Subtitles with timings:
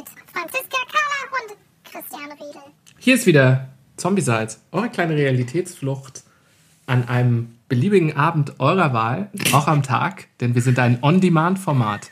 [0.00, 2.72] mit Franziska Kahler und Christian Riedel.
[2.98, 6.24] Hier ist wieder Zombie-Salz, eure kleine Realitätsflucht
[6.86, 12.10] an einem beliebigen Abend eurer Wahl, auch am Tag, denn wir sind ein On-Demand-Format.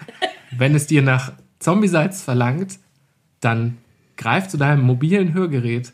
[0.51, 2.79] Wenn es dir nach Zombie-Salz verlangt,
[3.41, 3.79] dann
[4.17, 5.93] greif zu deinem mobilen Hörgerät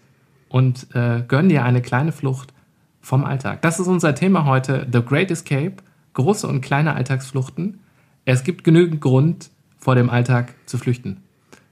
[0.49, 2.53] und äh, gönn dir eine kleine Flucht
[3.01, 3.63] vom Alltag.
[3.63, 5.77] Das ist unser Thema heute, The Great Escape,
[6.15, 7.81] große und kleine Alltagsfluchten.
[8.25, 11.24] Es gibt genügend Grund, vor dem Alltag zu flüchten.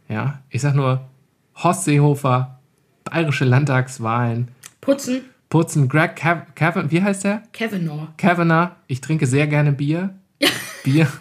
[0.09, 1.09] Ja, ich sag nur
[1.57, 2.59] Horst Seehofer,
[3.05, 4.49] bayerische Landtagswahlen,
[4.81, 5.23] Putzen.
[5.49, 7.43] Putzen, Greg Cavan, wie heißt der?
[7.53, 8.09] Kavanaugh.
[8.17, 8.73] Kavanagh.
[8.87, 10.15] Ich trinke sehr gerne Bier.
[10.85, 11.07] Bier.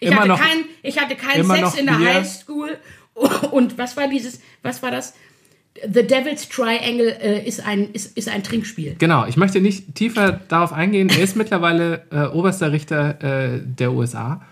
[0.00, 2.14] Ich, Immer hatte noch- kein, ich hatte keinen Sex in der Bier.
[2.14, 2.76] Highschool.
[3.52, 5.14] Und was war dieses, was war das?
[5.84, 8.96] The Devil's Triangle äh, ist, ein, ist, ist ein Trinkspiel.
[8.98, 11.08] Genau, ich möchte nicht tiefer darauf eingehen.
[11.08, 14.42] Er ist mittlerweile äh, oberster Richter äh, der USA.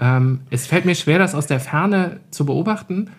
[0.00, 3.10] Ähm, es fällt mir schwer, das aus der Ferne zu beobachten.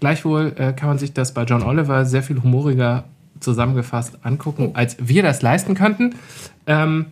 [0.00, 3.04] Gleichwohl äh, kann man sich das bei John Oliver sehr viel humoriger
[3.40, 6.14] zusammengefasst angucken, als wir das leisten könnten.
[6.66, 7.06] Ähm,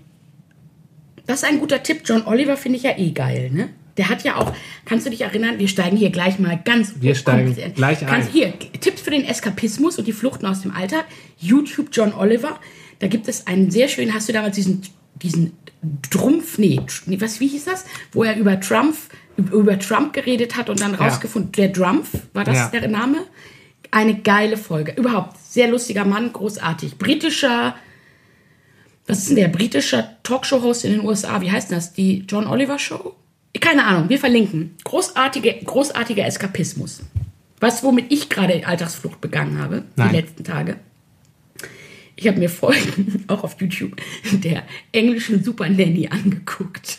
[1.27, 2.03] Das ist ein guter Tipp.
[2.05, 3.71] John Oliver finde ich ja eh geil, ne?
[3.97, 4.53] Der hat ja auch,
[4.87, 8.09] kannst du dich erinnern, wir steigen hier gleich mal ganz Wir steigen gleich ein.
[8.09, 11.05] Kannst, hier, Tipps für den Eskapismus und die Fluchten aus dem Alltag.
[11.39, 12.59] YouTube John Oliver.
[12.99, 14.83] Da gibt es einen sehr schönen, hast du damals diesen,
[15.23, 15.53] diesen
[16.11, 16.81] Trumpf, nee,
[17.19, 17.85] was, wie hieß das?
[18.13, 18.97] Wo er über Trump,
[19.37, 22.69] über Trump geredet hat und dann rausgefunden, der Trump, war das Ja.
[22.69, 23.19] der Name?
[23.91, 24.93] Eine geile Folge.
[24.97, 26.99] Überhaupt, sehr lustiger Mann, großartig.
[26.99, 27.75] Britischer,
[29.07, 31.41] was ist denn der britische Talkshow-Host in den USA?
[31.41, 31.93] Wie heißt das?
[31.93, 33.15] Die John Oliver Show?
[33.61, 34.75] Keine Ahnung, wir verlinken.
[34.85, 37.01] Großartige, großartiger Eskapismus.
[37.61, 40.09] Was, womit ich gerade Alltagsflucht begangen habe, Nein.
[40.11, 40.77] die letzten Tage.
[42.17, 43.97] Ich habe mir Folgen, auch auf YouTube,
[44.33, 44.63] der
[44.93, 46.99] englischen Super Nanny angeguckt.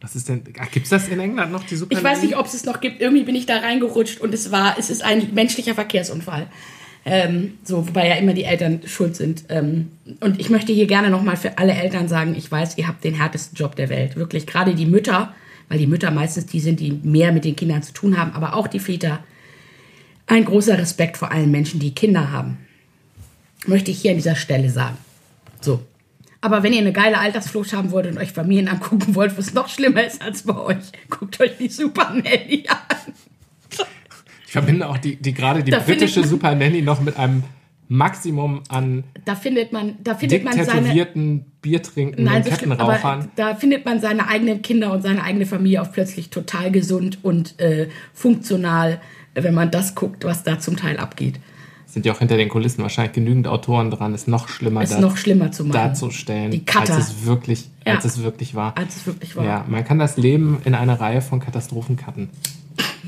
[0.00, 2.46] was ist denn, gibt es das in England noch, die Super Ich weiß nicht, ob
[2.46, 3.00] es es noch gibt.
[3.00, 6.48] Irgendwie bin ich da reingerutscht und es war, es ist ein menschlicher Verkehrsunfall.
[7.04, 9.44] Ähm, so, wobei ja immer die Eltern schuld sind.
[9.48, 9.90] Ähm,
[10.20, 13.14] und ich möchte hier gerne nochmal für alle Eltern sagen, ich weiß, ihr habt den
[13.14, 14.16] härtesten Job der Welt.
[14.16, 15.34] Wirklich, gerade die Mütter,
[15.68, 18.54] weil die Mütter meistens die sind, die mehr mit den Kindern zu tun haben, aber
[18.54, 19.24] auch die Väter.
[20.26, 22.58] Ein großer Respekt vor allen Menschen, die Kinder haben.
[23.66, 24.96] Möchte ich hier an dieser Stelle sagen.
[25.60, 25.82] So.
[26.40, 29.54] Aber wenn ihr eine geile Altersflucht haben wollt und euch Familien angucken wollt, wo es
[29.54, 33.14] noch schlimmer ist als bei euch, guckt euch die Super Nanny an.
[34.44, 37.44] Ich verbinde auch die, die gerade die Da britische Super Nanny noch mit einem
[37.88, 41.06] Maximum an Da findet man, da findet man seine,
[41.60, 43.30] biertrinkenden nein, Kettenrauchern.
[43.36, 47.60] da findet man seine eigenen Kinder und seine eigene Familie auch plötzlich total gesund und
[47.60, 49.00] äh, funktional,
[49.34, 51.38] wenn man das guckt, was da zum Teil abgeht.
[51.92, 55.18] Sind ja auch hinter den Kulissen wahrscheinlich genügend Autoren dran, es noch schlimmer Es noch
[55.18, 55.74] schlimmer zu machen.
[55.74, 56.94] darzustellen, Die Cutter.
[56.94, 57.96] als es wirklich, Ja.
[57.96, 58.74] als es wirklich war.
[58.78, 59.44] Als es wirklich war.
[59.44, 62.30] Ja, man kann das Leben in einer Reihe von Katastrophen cutten.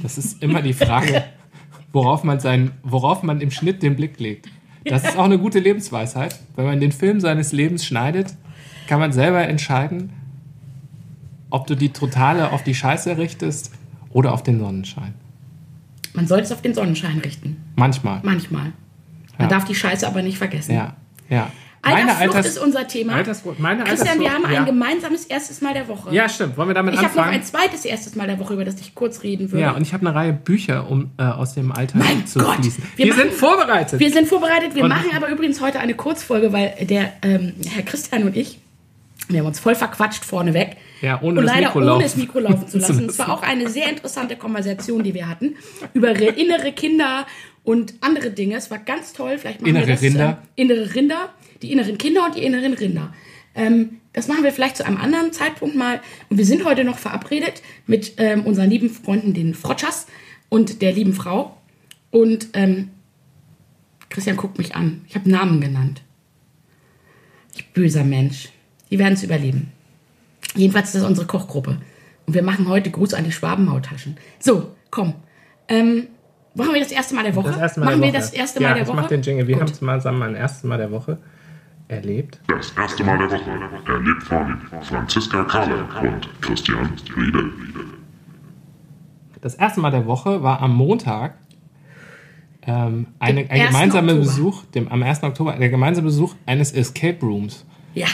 [0.02, 1.24] Das ist immer die Frage,
[1.94, 4.50] worauf man sein, worauf man im Schnitt den Blick legt.
[4.84, 6.38] Das ist auch eine gute Lebensweisheit.
[6.54, 8.34] Wenn man den Film seines Lebens schneidet,
[8.86, 10.10] kann man selber entscheiden,
[11.48, 13.70] ob du die Totale auf die Scheiße richtest
[14.10, 15.14] oder auf den Sonnenschein.
[16.12, 17.56] Man sollte es auf den Sonnenschein richten.
[17.76, 18.20] Manchmal.
[18.22, 18.62] Manchmal.
[18.62, 18.72] Man
[19.40, 19.46] Ja.
[19.48, 20.74] darf die Scheiße aber nicht vergessen.
[20.74, 20.94] Ja,
[21.28, 21.50] ja.
[21.82, 23.12] Altersflucht Alters- ist unser Thema.
[23.14, 24.64] Altersflucht- meine Christian, wir haben Altersflucht, ein ja.
[24.64, 26.14] gemeinsames erstes Mal der Woche.
[26.14, 26.56] Ja, stimmt.
[26.56, 27.34] Wollen wir damit Ich habe noch anfangen?
[27.34, 29.60] ein zweites erstes Mal der Woche, über das ich kurz reden würde.
[29.66, 32.54] ja, und ich habe eine Reihe Bücher, um äh, aus dem Alltag Mein zu Gott,
[32.54, 32.82] fließen.
[32.96, 34.00] wir Wir, machen- sind vorbereitet.
[34.00, 34.74] Wir sind vorbereitet.
[34.74, 38.60] Wir Und- machen aber übrigens heute eine Kurzfolge, weil der ähm, Herr Christian und ich,
[39.28, 40.78] wir haben uns voll verquatscht vorneweg.
[41.02, 43.06] Ja, ohne und das leider Mikro ohne laufen das Mikro laufen zu lassen.
[43.10, 45.54] Es war auch eine sehr interessante Konversation, die wir hatten
[45.92, 47.26] über innere Kinder
[47.64, 48.56] und andere Dinge.
[48.56, 49.38] Es war ganz toll.
[49.38, 50.42] Vielleicht machen Innere wir das, Rinder.
[50.56, 53.12] Ähm, innere Rinder, die inneren Kinder und die inneren Rinder.
[53.54, 56.00] Ähm, das machen wir vielleicht zu einem anderen Zeitpunkt mal.
[56.28, 60.06] Und wir sind heute noch verabredet mit ähm, unseren lieben Freunden, den Frotschers
[60.48, 61.56] und der lieben Frau.
[62.10, 62.90] Und ähm,
[64.10, 65.04] Christian guckt mich an.
[65.08, 66.02] Ich habe Namen genannt.
[67.56, 68.50] Ich böser Mensch.
[68.90, 69.72] Die werden es überleben.
[70.54, 71.80] Jedenfalls ist das unsere Kochgruppe.
[72.26, 74.16] Und wir machen heute Gruß an die Schwabenmautaschen.
[74.38, 75.14] So, komm.
[75.66, 76.06] Ähm,
[76.54, 77.48] machen wir das erste Mal der Woche?
[77.48, 78.20] Das erste Mal machen der wir Woche.
[78.22, 78.96] das erste ja, Mal der ich Woche?
[78.96, 79.46] mach den Jingle.
[79.46, 79.62] Wir Gut.
[79.62, 81.18] haben es mal zusammen ein erstes Mal der Woche
[81.88, 82.40] erlebt.
[82.48, 83.50] Das erste Mal der Woche,
[83.86, 87.52] erlebt von Franziska Kahler und Christian Riedel.
[89.40, 91.34] Das erste Mal der Woche war am Montag
[92.66, 93.66] ähm, eine, ein 1.
[93.68, 94.20] gemeinsamer Oktober.
[94.20, 95.22] Besuch, dem, am 1.
[95.22, 98.06] Oktober, der gemeinsame Besuch eines Escape Rooms Ja.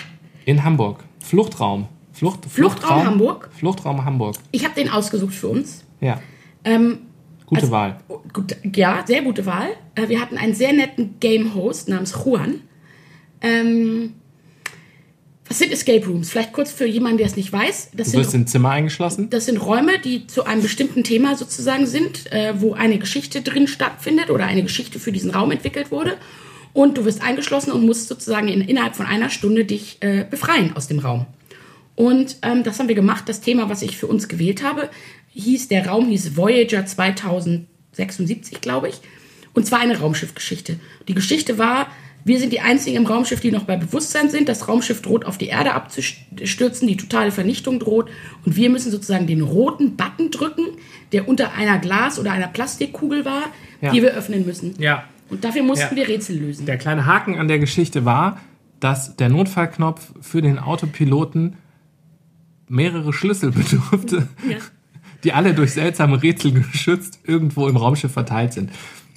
[0.45, 1.05] in Hamburg.
[1.21, 1.87] Fluchtraum.
[2.13, 3.49] Flucht, Fluchtraum Hamburg?
[3.53, 4.35] Fluchtraum Hamburg.
[4.51, 5.85] Ich habe den ausgesucht für uns.
[6.01, 6.19] Ja,
[6.65, 6.99] Ähm,
[7.51, 7.99] gute Also- Wahl.
[8.33, 9.69] gut, ja, sehr gute Wahl.
[9.95, 12.63] Äh, Wir hatten einen sehr netten Game-Host namens Juan.
[13.43, 14.15] Ähm,
[15.49, 16.31] Das sind Escape Rooms.
[16.31, 17.91] Vielleicht kurz für jemanden, der es nicht weiß.
[17.93, 19.31] Das Du sind wirst in Zimmer eingeschlossen.
[19.31, 23.67] das sind Räume, die zu einem bestimmten Thema sozusagen sind, äh, wo eine Geschichte drin
[23.67, 26.19] stattfindet oder eine Geschichte für diesen Raum entwickelt wurde.
[26.73, 30.77] Und du wirst eingeschlossen und musst sozusagen in, innerhalb von einer Stunde dich äh, befreien
[30.77, 31.27] aus dem Raum.
[31.97, 33.25] Und ähm, das haben wir gemacht.
[33.29, 34.89] Das Thema, was ich für uns gewählt habe,
[35.33, 39.01] hieß, der Raum hieß Voyager 2076, glaube ich.
[39.53, 40.79] Und zwar eine Raumschiffgeschichte.
[41.09, 41.89] Die Geschichte war,
[42.25, 44.49] wir sind die einzigen im Raumschiff, die noch bei Bewusstsein sind.
[44.49, 48.11] Das Raumschiff droht auf die Erde abzustürzen, die totale Vernichtung droht.
[48.45, 50.67] Und wir müssen sozusagen den roten Button drücken,
[51.13, 53.45] der unter einer Glas- oder einer Plastikkugel war,
[53.81, 53.91] Ja.
[53.93, 54.75] die wir öffnen müssen.
[54.79, 55.05] Ja.
[55.31, 55.97] Und dafür mussten Ja.
[55.97, 56.67] wir Rätsel lösen.
[56.67, 58.41] Der kleine Haken an der Geschichte war,
[58.79, 61.57] dass der Notfallknopf für den Autopiloten
[62.69, 64.59] mehrere Schlüssel bedurfte, Ja.
[65.25, 68.71] Die alle durch seltsame Rätsel geschützt irgendwo im Raumschiff verteilt sind.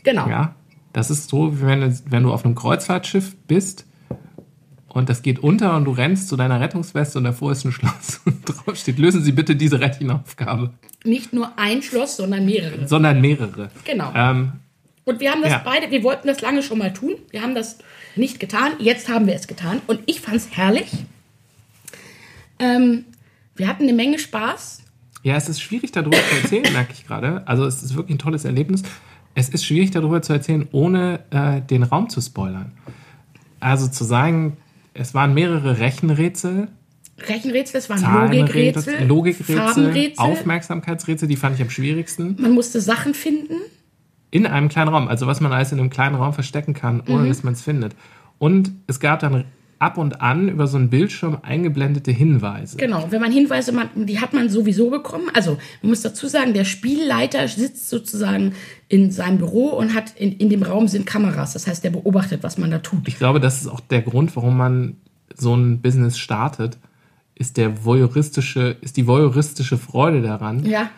[0.04, 0.28] Genau.
[0.28, 0.56] Ja,
[0.94, 3.86] das ist so, wie wenn, du- wenn du auf einem Kreuzfahrtschiff bist
[4.90, 8.22] und das geht unter und du rennst zu deiner Rettungsweste und davor ist ein Schloss
[8.26, 10.72] und drauf steht, lösen Sie bitte diese Rechenaufgabe,
[11.04, 12.88] Nicht nur ein Schloss, sondern mehrere.
[12.88, 13.72] sondern mehrere.
[13.86, 14.12] Genau.
[14.14, 14.52] Ähm,
[15.06, 15.62] Und wir haben das Ja.
[15.66, 17.16] beide, wir wollten das lange schon mal tun.
[17.32, 17.78] Wir haben das
[18.16, 18.74] nicht getan.
[18.80, 19.82] Jetzt haben wir es getan.
[19.88, 20.92] Und ich fand es herrlich.
[22.60, 23.06] Ähm,
[23.56, 24.83] wir hatten eine Menge Spaß.
[25.24, 27.48] Ja, es ist schwierig darüber zu erzählen, merke ich gerade.
[27.48, 28.84] Also es ist wirklich ein tolles Erlebnis.
[29.36, 32.74] Es ist schwierig darüber zu erzählen, ohne äh, den Raum zu spoilern.
[33.60, 34.58] Also zu sagen,
[34.94, 36.68] es waren mehrere Rechenrätsel,
[37.20, 40.26] Rechenrätsel, es waren Logikrätsel, Logikrätsel, Farbenrätsel.
[40.26, 42.36] Aufmerksamkeitsrätsel, die fand ich am schwierigsten.
[42.40, 43.56] Man musste Sachen finden.
[44.32, 47.28] In einem kleinen Raum, also was man alles in einem kleinen Raum verstecken kann, ohne
[47.28, 47.96] dass man es findet.
[48.40, 49.46] Und es gab dann
[49.84, 52.78] ab und an über so einen Bildschirm eingeblendete Hinweise.
[52.78, 55.26] Genau, wenn man Hinweise, man, die hat man sowieso bekommen.
[55.34, 58.54] Also, man muss dazu sagen, der Spielleiter sitzt sozusagen
[58.88, 61.52] in seinem Büro und hat in, in dem Raum sind Kameras.
[61.52, 63.08] Das heißt, der beobachtet, was man da tut.
[63.08, 64.96] Ich glaube, das ist auch der Grund, warum man
[65.36, 66.78] so ein Business startet,
[67.36, 70.92] ist der voyeuristische, ist die voyeuristische Freude daran, Ja,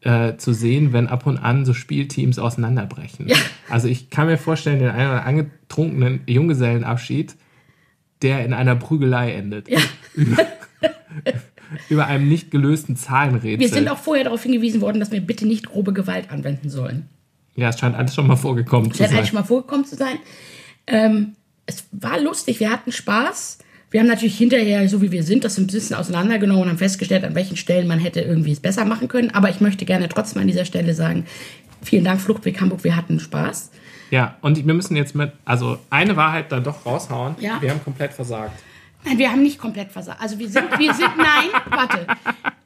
[0.00, 3.28] äh, zu sehen, wenn ab und an so Spielteams auseinanderbrechen.
[3.28, 3.36] Ja.
[3.70, 7.36] Also ich kann mir vorstellen, den einen oder angetrunkenen Junggesellenabschied,
[8.22, 9.68] der in einer Prügelei endet.
[9.68, 9.80] ja.
[11.88, 13.60] Über einem nicht gelösten Zahlenrätsel.
[13.60, 17.08] Wir sind auch vorher darauf hingewiesen worden, dass wir bitte nicht grobe Gewalt anwenden sollen.
[17.56, 19.14] ja, es scheint alles schon mal vorgekommen Das zu sein.
[19.14, 20.18] eigentlich schon mal vorgekommen zu sein.
[20.86, 21.32] Ähm,
[21.64, 23.58] es war lustig, wir hatten Spaß.
[23.90, 27.24] Wir haben natürlich hinterher, so wie wir sind, das ein bisschen auseinandergenommen und haben festgestellt,
[27.24, 29.30] an welchen Stellen man hätte irgendwie es besser machen können.
[29.30, 31.24] Aber ich möchte gerne trotzdem an dieser Stelle sagen,
[31.82, 33.70] vielen Dank Fluchtweg Hamburg, wir hatten Spaß.
[34.12, 37.34] Ja, und wir müssen jetzt mit, also eine Wahrheit dann doch raushauen.
[37.40, 37.62] Ja.
[37.62, 38.62] Wir haben komplett versagt.
[39.04, 40.20] Nein, wir haben nicht komplett versagt.
[40.20, 42.06] Also wir sind, wir sind, nein, warte.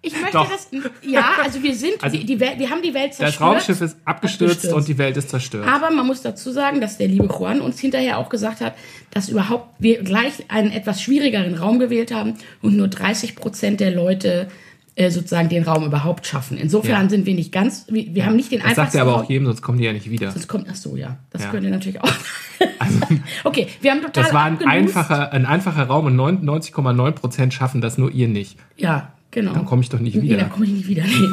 [0.02, 0.50] Ich möchte Doch.
[0.50, 0.68] das,
[1.02, 3.40] ja, also wir sind, Also die, die Welt, wir haben die Welt zerstört.
[3.40, 4.76] Das Raumschiff ist abgestürzt, Abgestürzt.
[4.76, 5.68] und die Welt ist zerstört.
[5.68, 8.74] Aber man muss dazu sagen, dass der liebe Juan uns hinterher auch gesagt hat,
[9.12, 13.92] dass überhaupt wir gleich einen etwas schwierigeren Raum gewählt haben und nur 30 Prozent der
[13.92, 14.48] Leute
[14.96, 16.56] äh, sozusagen den Raum überhaupt schaffen.
[16.56, 17.08] Insofern Ja.
[17.10, 19.28] sind wir nicht ganz, wir, wir haben nicht den das sagt einfachsten er aber auch
[19.28, 20.32] jedem, sonst kommen die ja nicht wieder.
[20.32, 21.16] Das kommt, ach so, ja.
[21.30, 21.50] Das Ja.
[21.50, 22.10] könnte natürlich auch.
[23.44, 27.98] okay, wir haben total Das war ein einfacher, ein einfacher Raum und 99,9% schaffen das
[27.98, 28.56] nur ihr nicht.
[28.76, 29.52] Ja, genau.
[29.52, 30.38] Dann komme ich doch nicht Nee, wieder.
[30.38, 31.04] dann komme ich nicht wieder.
[31.04, 31.28] Nee.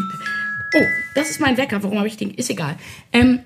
[0.76, 0.82] Oh,
[1.16, 1.82] das ist mein Wecker.
[1.84, 2.32] Warum habe ich den?
[2.32, 2.76] Ist egal.
[3.12, 3.40] Ähm,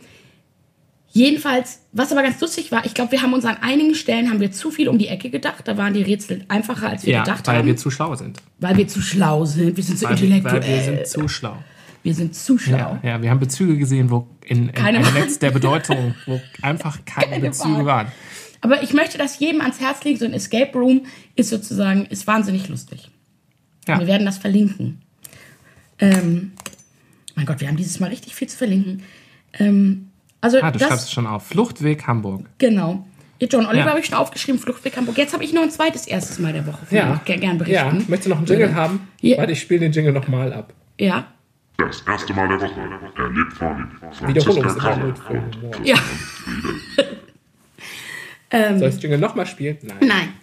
[1.17, 4.39] jedenfalls, was aber ganz lustig war, ich glaube, wir haben uns an einigen Stellen haben
[4.39, 5.67] wir zu viel um die Ecke gedacht.
[5.67, 7.65] Da waren die Rätsel einfacher, als wir Ja, gedacht weil haben.
[7.67, 8.41] wir zu schlau sind.
[8.59, 9.75] weil wir zu schlau sind.
[9.75, 10.61] Wir sind zu Weil, intellektuell.
[10.61, 11.57] weil wir sind zu schlau.
[12.03, 12.99] wir sind zu schlau.
[13.03, 15.13] Ja, ja, wir haben Bezüge gesehen, wo in, in Keine einem.
[15.13, 17.85] Netz der Bedeutung, wo einfach keine, Keine Bezüge waren.
[17.85, 18.07] waren.
[18.61, 20.17] Aber ich möchte das jedem ans Herz legen.
[20.19, 21.05] So ein Escape Room
[21.35, 23.09] ist sozusagen, ist wahnsinnig lustig.
[23.87, 23.99] Ja.
[23.99, 25.01] Wir werden das verlinken.
[25.99, 26.51] Ähm,
[27.35, 29.03] mein Gott, wir haben dieses Mal richtig viel zu verlinken.
[29.59, 30.09] Ähm,
[30.41, 31.47] also Ah, du das, schreibst es schon auf.
[31.47, 32.45] Fluchtweg Hamburg.
[32.57, 33.05] Genau.
[33.39, 33.89] Ihr John Oliver Ja.
[33.91, 35.17] habe ich schon aufgeschrieben, Fluchtweg Hamburg.
[35.17, 36.85] Jetzt habe ich noch ein zweites erstes Mal der Woche.
[36.89, 37.03] dem ich
[37.33, 37.53] ger- gern ja.
[37.53, 37.97] berichten.
[38.09, 39.07] Möchtest du noch einen Jingle haben?
[39.21, 39.37] Ja.
[39.37, 40.73] Warte, ich spiele den Jingle nochmal ab.
[40.99, 41.27] Ja.
[41.77, 42.81] Das erste Mal der Woche
[43.17, 45.85] erlebt von Franziska für und.
[45.87, 45.97] Ja.
[48.51, 49.77] Soll ich den Jingle nochmal spielen?
[49.83, 49.97] Nein.
[50.01, 50.33] Nein.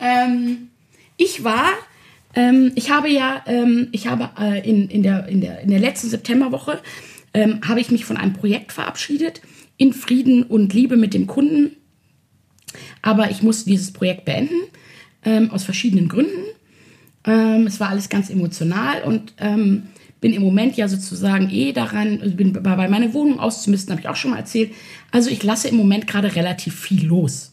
[0.00, 0.68] Ähm,
[1.16, 1.68] ich war,
[2.34, 5.78] ähm, ich habe ja, ähm, ich habe äh, in, in, der, in, der, in der
[5.80, 6.80] letzten Septemberwoche
[7.36, 9.42] ähm, habe ich mich von einem Projekt verabschiedet,
[9.76, 11.76] in Frieden und Liebe mit dem Kunden.
[13.02, 14.54] Aber ich musste dieses Projekt beenden,
[15.22, 16.46] ähm, aus verschiedenen Gründen.
[17.24, 19.88] Ähm, es war alles ganz emotional und ähm,
[20.22, 24.08] bin im Moment ja sozusagen eh daran, also bin dabei, meine Wohnung auszumisten, habe ich
[24.08, 24.72] auch schon mal erzählt.
[25.10, 27.52] Also ich lasse im Moment gerade relativ viel los.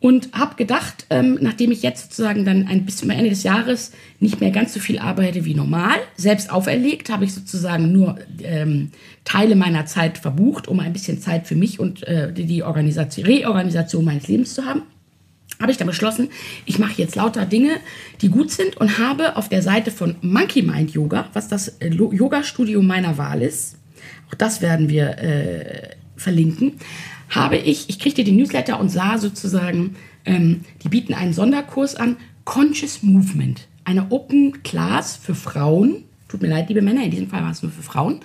[0.00, 3.90] Und habe gedacht, ähm, nachdem ich jetzt sozusagen dann ein bis zum Ende des Jahres
[4.20, 8.92] nicht mehr ganz so viel arbeite wie normal, selbst auferlegt, habe ich sozusagen nur ähm,
[9.24, 14.04] Teile meiner Zeit verbucht, um ein bisschen Zeit für mich und äh, die Organisation, Reorganisation
[14.04, 14.82] meines Lebens zu haben.
[15.60, 16.28] habe ich dann beschlossen,
[16.64, 17.72] ich mache jetzt lauter Dinge,
[18.20, 21.88] die gut sind und habe auf der Seite von Monkey Mind Yoga, was das äh,
[21.88, 23.78] Yoga-Studio meiner Wahl ist,
[24.30, 26.74] auch das werden wir äh, verlinken,
[27.28, 32.16] habe ich, ich kriegte den Newsletter und sah sozusagen, ähm, die bieten einen Sonderkurs an,
[32.44, 36.04] Conscious Movement, eine Open Class für Frauen.
[36.28, 38.20] Tut mir leid, liebe Männer, in diesem Fall war es nur für Frauen.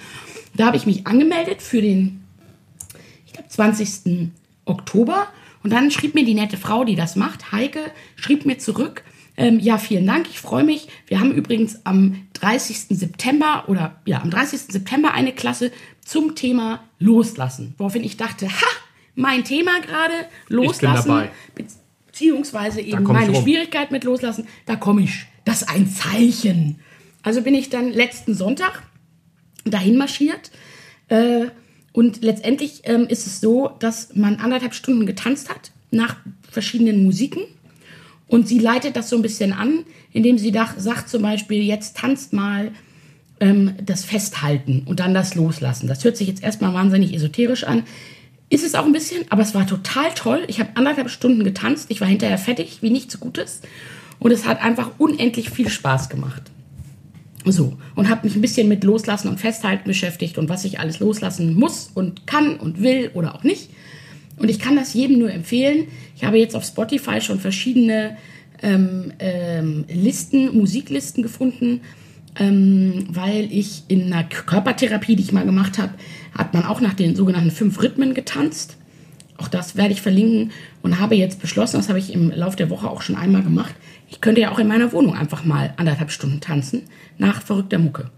[0.55, 2.23] Da habe ich mich angemeldet für den
[3.25, 4.29] ich glaube, 20.
[4.65, 5.27] Oktober.
[5.63, 7.79] Und dann schrieb mir die nette Frau, die das macht, Heike,
[8.15, 9.03] schrieb mir zurück,
[9.35, 10.87] ähm, ja, vielen Dank, ich freue mich.
[11.07, 12.97] Wir haben übrigens am 30.
[12.97, 14.71] September oder ja, am 30.
[14.71, 15.71] September eine Klasse
[16.05, 17.73] zum Thema Loslassen.
[17.77, 18.67] Woraufhin ich dachte, ha,
[19.15, 20.13] mein Thema gerade,
[20.47, 21.29] Loslassen.
[22.05, 23.35] Beziehungsweise eben meine.
[23.35, 25.25] Schwierigkeit mit Loslassen, da komme ich.
[25.45, 26.79] Das ist ein Zeichen.
[27.23, 28.83] Also bin ich dann letzten Sonntag
[29.65, 30.51] dahin marschiert.
[31.07, 31.47] Äh,
[31.91, 36.17] und letztendlich ähm, ist es so, dass man anderthalb Stunden getanzt hat nach
[36.49, 37.43] verschiedenen Musiken.
[38.27, 42.33] Und sie leitet das so ein bisschen an, indem sie sagt zum Beispiel, jetzt tanzt
[42.33, 42.71] mal
[43.39, 45.87] ähm, das Festhalten und dann das Loslassen.
[45.87, 47.83] Das hört sich jetzt erstmal wahnsinnig esoterisch an.
[48.53, 50.43] Ist es auch ein bisschen, aber es war total toll.
[50.45, 51.87] Ich habe anderthalb Stunden getanzt.
[51.89, 53.61] Ich war hinterher fertig, wie nichts Gutes.
[54.19, 56.43] Und es hat einfach unendlich viel Spaß gemacht.
[57.45, 60.99] So, und habe mich ein bisschen mit Loslassen und Festhalten beschäftigt und was ich alles
[60.99, 63.71] loslassen muss und kann und will oder auch nicht.
[64.37, 65.87] Und ich kann das jedem nur empfehlen.
[66.15, 68.17] Ich habe jetzt auf Spotify schon verschiedene
[68.61, 71.81] ähm, ähm, Listen, Musiklisten gefunden,
[72.37, 75.93] ähm, weil ich in einer Körpertherapie, die ich mal gemacht habe,
[76.37, 78.77] hat man auch nach den sogenannten fünf Rhythmen getanzt.
[79.37, 82.69] Auch das werde ich verlinken und habe jetzt beschlossen, das habe ich im Laufe der
[82.69, 83.73] Woche auch schon einmal gemacht,
[84.09, 86.83] ich könnte ja auch in meiner Wohnung einfach mal anderthalb Stunden tanzen
[87.17, 88.11] nach verrückter Mucke.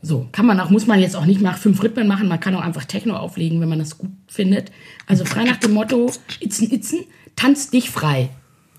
[0.00, 2.54] So, kann man auch, muss man jetzt auch nicht nach fünf Rhythmen machen, man kann
[2.54, 4.72] auch einfach Techno auflegen, wenn man das gut findet.
[5.06, 6.10] Also frei nach dem Motto,
[6.40, 7.00] itzen, itzen,
[7.36, 8.30] tanz dich frei.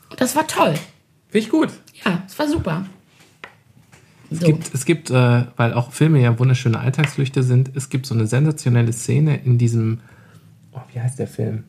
[0.10, 0.74] Und das war toll.
[1.30, 1.70] Finde ich gut.
[2.04, 2.86] Ja, es war super.
[4.34, 4.46] Es So.
[4.48, 8.28] gibt, es gibt äh, weil auch Filme ja wunderschöne Alltagsflüchte sind, es gibt so eine
[8.28, 10.00] sensationelle Szene in diesem,
[10.72, 11.63] oh, wie heißt der Film?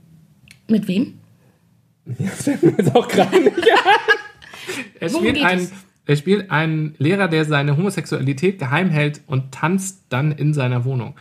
[0.68, 1.14] Mit wem?
[2.18, 3.62] Das fällt mir jetzt auch gerade nicht ein.
[5.00, 5.73] Er spielt, einen, es?
[6.06, 11.14] er spielt einen Lehrer, der seine Homosexualität geheim hält und tanzt dann in seiner Wohnung.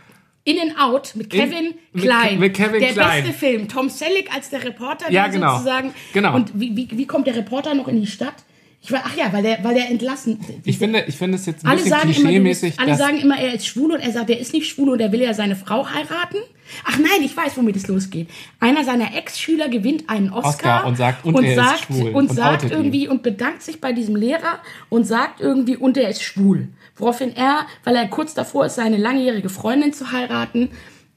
[0.44, 2.28] In and Out mit Kevin mit Klein.
[2.34, 3.22] Ke- mit Kevin der Klein.
[3.24, 3.68] beste Film.
[3.68, 5.52] Tom Selleck als der Reporter, Ja, der genau.
[5.56, 5.92] sozusagen.
[6.14, 6.34] Genau.
[6.36, 8.44] Und wie, wie, wie kommt der Reporter noch in die Stadt?
[8.84, 10.38] Ich war, ach ja, weil der, weil der entlassen.
[10.62, 12.78] Ich finde, ich finde es jetzt ein alle bisschen klischee-mäßig.
[12.78, 15.10] alle sagen immer, er ist schwul und er sagt, er ist nicht schwul und er
[15.10, 16.36] will ja seine Frau heiraten.
[16.84, 18.28] Ach nein, ich weiß, womit es losgeht.
[18.60, 22.28] Einer seiner Ex-Schüler gewinnt einen Oscar, Oscar und sagt, und er ist sagt, schwul und,
[22.28, 22.76] und sagt outet ihn.
[22.76, 24.58] irgendwie und bedankt sich bei diesem Lehrer
[24.90, 26.68] und sagt irgendwie, und er ist schwul.
[26.96, 30.68] Woraufhin er, weil er kurz davor ist, seine langjährige Freundin zu heiraten,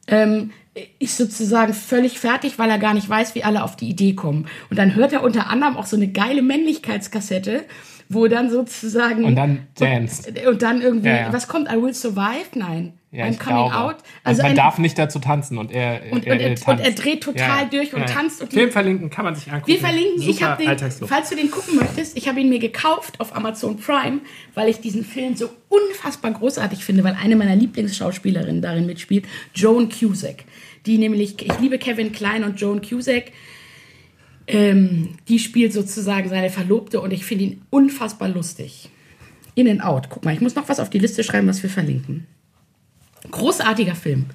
[0.08, 0.52] ähm,
[1.00, 4.48] ist sozusagen völlig fertig, weil er gar nicht weiß, wie alle auf die Idee kommen.
[4.70, 7.66] Und dann hört er unter anderem auch so eine geile Männlichkeitskassette,
[8.10, 10.28] wo dann sozusagen Und dann danced.
[10.28, 11.34] und, und dann irgendwie, Ja, ja.
[11.34, 11.70] was kommt?
[11.72, 12.46] I will survive?
[12.56, 12.94] Nein.
[13.12, 13.76] Ja, I'm ich coming glaube.
[13.76, 13.96] out.
[13.96, 16.68] Also Also man ein, darf nicht dazu tanzen und er, Und- er, und er- tanzt.
[16.68, 19.72] und er dreht total durch und tanzt und Film verlinken kann man sich angucken.
[19.72, 22.60] wir verlinken, ich Super habe den, falls du den gucken möchtest, ich habe ihn mir
[22.60, 24.20] gekauft auf Amazon Prime,
[24.56, 29.90] weil ich diesen Film so unfassbar großartig finde, weil eine meiner Lieblingsschauspielerinnen darin mitspielt, Joan
[29.90, 30.44] Cusack.
[30.86, 33.32] Die nämlich, ich liebe Kevin Klein und Joan Cusack.
[34.48, 38.90] Ähm, die spielt sozusagen seine Verlobte und ich finde ihn unfassbar lustig.
[39.56, 40.10] In and Out.
[40.10, 42.28] Guck mal, ich muss noch was auf die Liste schreiben, was wir verlinken.
[43.30, 44.28] Großartiger Film.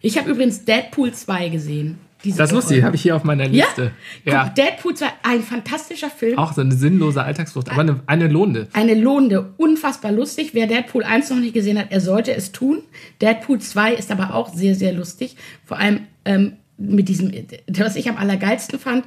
[0.00, 1.98] Ich habe übrigens Deadpool 2 gesehen.
[2.24, 2.54] Das Woche.
[2.56, 3.92] lustig, habe ich hier auf meiner Ja, Liste.
[4.24, 6.38] Guck, Deadpool 2, ein fantastischer Film.
[6.38, 8.68] Auch so eine sinnlose Alltagsflucht, aber eine, eine lohnende.
[8.72, 10.50] Eine lohnende, unfassbar lustig.
[10.52, 12.82] Wer Deadpool 1 noch nicht gesehen hat, er sollte es tun.
[13.20, 15.36] Deadpool 2 ist aber auch sehr, sehr lustig.
[15.64, 17.32] Vor allem ähm, mit diesem,
[17.68, 19.04] was ich am allergeilsten fand,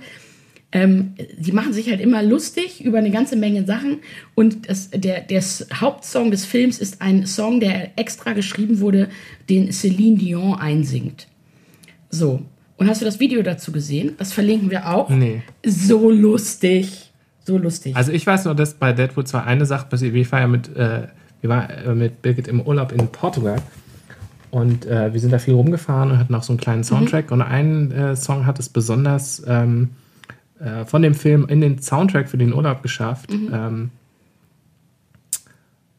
[0.72, 4.00] ähm, die machen sich halt immer lustig über eine ganze Menge Sachen.
[4.36, 5.42] Und das, der, der
[5.74, 9.10] Hauptsong des Films ist ein Song, der extra geschrieben wurde,
[9.50, 11.28] den Celine Dion einsingt.
[12.10, 12.42] So.
[12.78, 14.14] Und hast du das Video dazu gesehen?
[14.18, 15.10] Das verlinken wir auch.
[15.10, 15.42] Nee.
[15.66, 17.12] So lustig.
[17.44, 17.96] So lustig.
[17.96, 20.14] Also ich weiß nur, dass bei Deadpool 2 eine Sache passiert.
[20.14, 21.08] Wir waren ja mit, äh,
[21.42, 23.60] wir waren äh, mit Birgit im Urlaub in Portugal
[24.52, 27.42] und äh, wir sind da viel rumgefahren und hatten auch so einen kleinen Soundtrack und
[27.42, 29.90] ein äh, Song hat es besonders ähm,
[30.60, 33.32] äh, von dem Film in den Soundtrack für den Urlaub geschafft.
[33.32, 33.92] Ähm,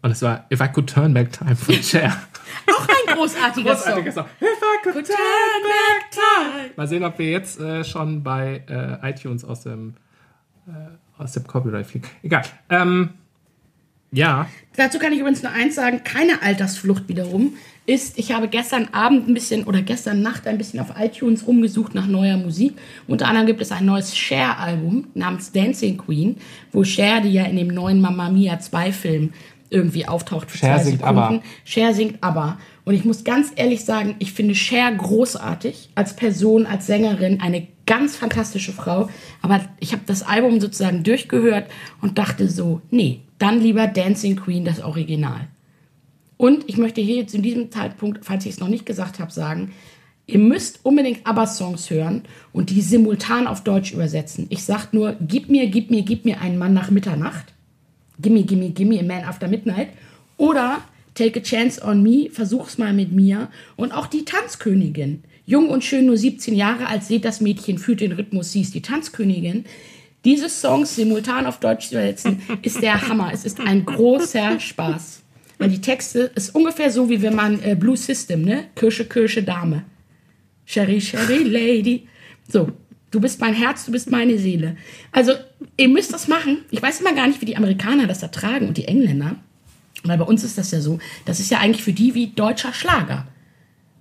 [0.02, 2.16] und es war If I Could Turn Back Time von Cher.
[2.66, 3.84] Auch ein großartiger Song.
[4.04, 4.24] Großartiger Song.
[4.40, 6.70] If I could Turn back time.
[6.76, 9.94] Mal sehen, ob wir jetzt äh, schon bei äh, iTunes aus dem,
[10.66, 12.08] äh, aus dem Copyright fliegen.
[12.22, 12.42] Egal.
[12.70, 13.10] Ähm,
[14.12, 17.54] Ja, Dazu kann ich übrigens nur eins sagen, keine Altersflucht wiederum
[17.90, 21.94] ist, ich habe gestern Abend ein bisschen oder gestern Nacht ein bisschen auf iTunes rumgesucht
[21.94, 22.74] nach neuer Musik.
[23.08, 26.36] Unter anderem gibt es ein neues Cher-Album namens Dancing Queen,
[26.72, 29.32] wo Cher, die ja in dem neuen Mamma Mia 2 Film
[29.70, 31.18] irgendwie auftaucht für Cher zwei singt Sekunden.
[31.18, 31.42] ABBA.
[31.64, 32.58] Cher singt aber.
[32.84, 37.68] Und ich muss ganz ehrlich sagen, ich finde Cher großartig als Person, als Sängerin, eine
[37.86, 39.08] ganz fantastische Frau.
[39.42, 41.70] Aber ich habe das Album sozusagen durchgehört
[42.00, 45.48] und dachte so, nee, dann lieber Dancing Queen, das Original.
[46.40, 49.30] Und ich möchte hier jetzt in diesem Zeitpunkt, falls ich es noch nicht gesagt habe,
[49.30, 49.72] sagen,
[50.26, 52.22] ihr müsst unbedingt ABBA-Songs hören
[52.54, 54.46] und die simultan auf Deutsch übersetzen.
[54.48, 57.52] Ich sag nur, gib mir, gib mir, gib mir einen Mann nach Mitternacht.
[58.22, 59.88] Gimme, gimme, gimme, a man after midnight.
[60.38, 60.78] Oder
[61.14, 63.50] Take a chance on me, versuch's mal mit mir.
[63.76, 65.22] Und auch die Tanzkönigin.
[65.44, 68.74] Jung und schön, nur 17 Jahre alt, seht das Mädchen, fühlt den Rhythmus, sie ist
[68.74, 69.66] die Tanzkönigin.
[70.24, 73.30] Diese Songs simultan auf Deutsch zu übersetzen, ist der Hammer.
[73.30, 75.20] Es ist ein großer Spaß.
[75.60, 78.64] Weil die Texte ist ungefähr so, wie wenn man äh, Blue System, ne?
[78.74, 79.84] Kirsche, Kirsche, Dame.
[80.64, 82.08] Sherry, Sherry, Lady.
[82.48, 82.72] So,
[83.10, 84.76] du bist mein Herz, du bist meine Seele.
[85.12, 85.32] Also,
[85.76, 86.64] ihr müsst das machen.
[86.70, 89.36] Ich weiß immer gar nicht, wie die Amerikaner das ertragen und die Engländer.
[90.02, 92.72] Weil bei uns ist das ja so, das ist ja eigentlich für die wie deutscher
[92.72, 93.26] Schlager.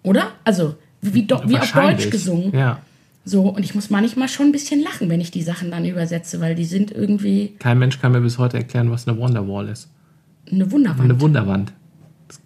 [0.01, 0.31] Oder?
[0.45, 1.73] Also, wie, do, wie auf.
[1.73, 2.55] Deutsch gesungen.
[2.55, 2.81] Ja.
[3.25, 6.39] So, und ich muss manchmal schon ein bisschen lachen, wenn ich die Sachen dann übersetze,
[6.39, 9.89] weil die sind irgendwie Kein Mensch kann mir bis heute erklären, was eine Wonderwall ist.
[10.51, 11.01] Eine Wunderwand.
[11.01, 11.73] Eine Wunderwand.
[12.27, 12.39] Das,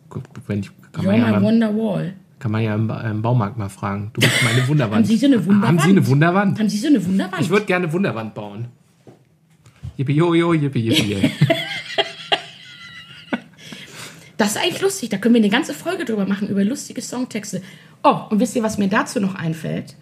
[0.48, 2.14] wenn ich, kann, man You're ja my beim, Wonder Wall.
[2.40, 4.12] kann man ja im, Ba- im Baumarkt mal fragen.
[4.14, 4.96] Du bist meine Wunderwand.
[4.96, 5.68] Haben Sie so eine Wunderwand?
[5.68, 6.60] Haben Sie eine Wunderwand?
[6.60, 7.42] Haben Sie so eine Wunderwand?
[7.42, 8.68] Ich würde gerne eine Wunderwand bauen.
[9.98, 11.14] Yippie jojo, yippie yippie.
[11.14, 11.32] yay.
[14.38, 15.10] Das ist eigentlich lustig.
[15.10, 17.62] Da können wir eine ganze Folge drüber machen, über lustige Songtexte.
[18.04, 19.96] Oh, und wisst ihr, was mir dazu noch einfällt?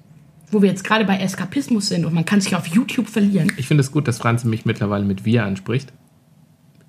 [0.52, 3.52] Wo wir jetzt gerade bei Eskapismus sind und man kann sich auf YouTube verlieren.
[3.58, 5.92] Ich finde es gut, dass Franzi mich mittlerweile mit wir anspricht.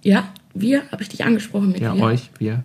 [0.02, 2.02] Ja, wir, habe ich dich angesprochen mit Ja, wir?
[2.04, 2.64] euch, wir.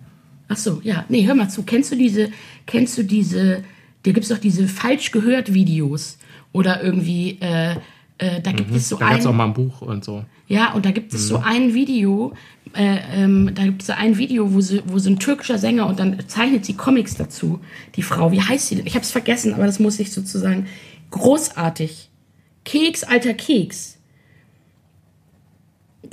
[0.49, 1.05] Ach so, ja.
[1.09, 1.63] Nee, hör mal zu.
[1.63, 2.29] Kennst du diese,
[2.65, 3.63] kennst du diese,
[4.03, 6.17] da gibt's doch diese falsch gehört Videos
[6.53, 7.75] oder irgendwie, äh,
[8.17, 8.99] äh, da gibt es so Mhm.
[9.01, 10.23] Da gab es auch ein, mal ein Buch und so.
[10.47, 11.27] ja, und da gibt es Mhm.
[11.27, 12.33] so ein Video,
[12.73, 15.87] äh, ähm, da gibt es so ein Video, wo sie, wo so ein türkischer Sänger
[15.87, 17.59] und dann zeichnet sie Comics dazu,
[17.95, 18.31] die Frau.
[18.31, 18.87] Wie heißt sie denn?
[18.87, 20.65] Ich habe es vergessen, aber das muss ich sozusagen
[21.11, 22.09] großartig.
[22.63, 23.96] Keks, alter Keks.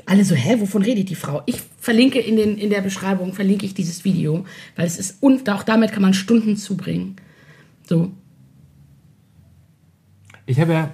[0.06, 1.42] Alle so, hä, wovon redet die Frau?
[1.46, 4.44] Ich verlinke in, den, in der Beschreibung, verlinke ich dieses Video,
[4.76, 7.16] weil es ist, und auch damit kann man Stunden zubringen.
[7.86, 8.10] So,
[10.46, 10.90] Ich habe ja,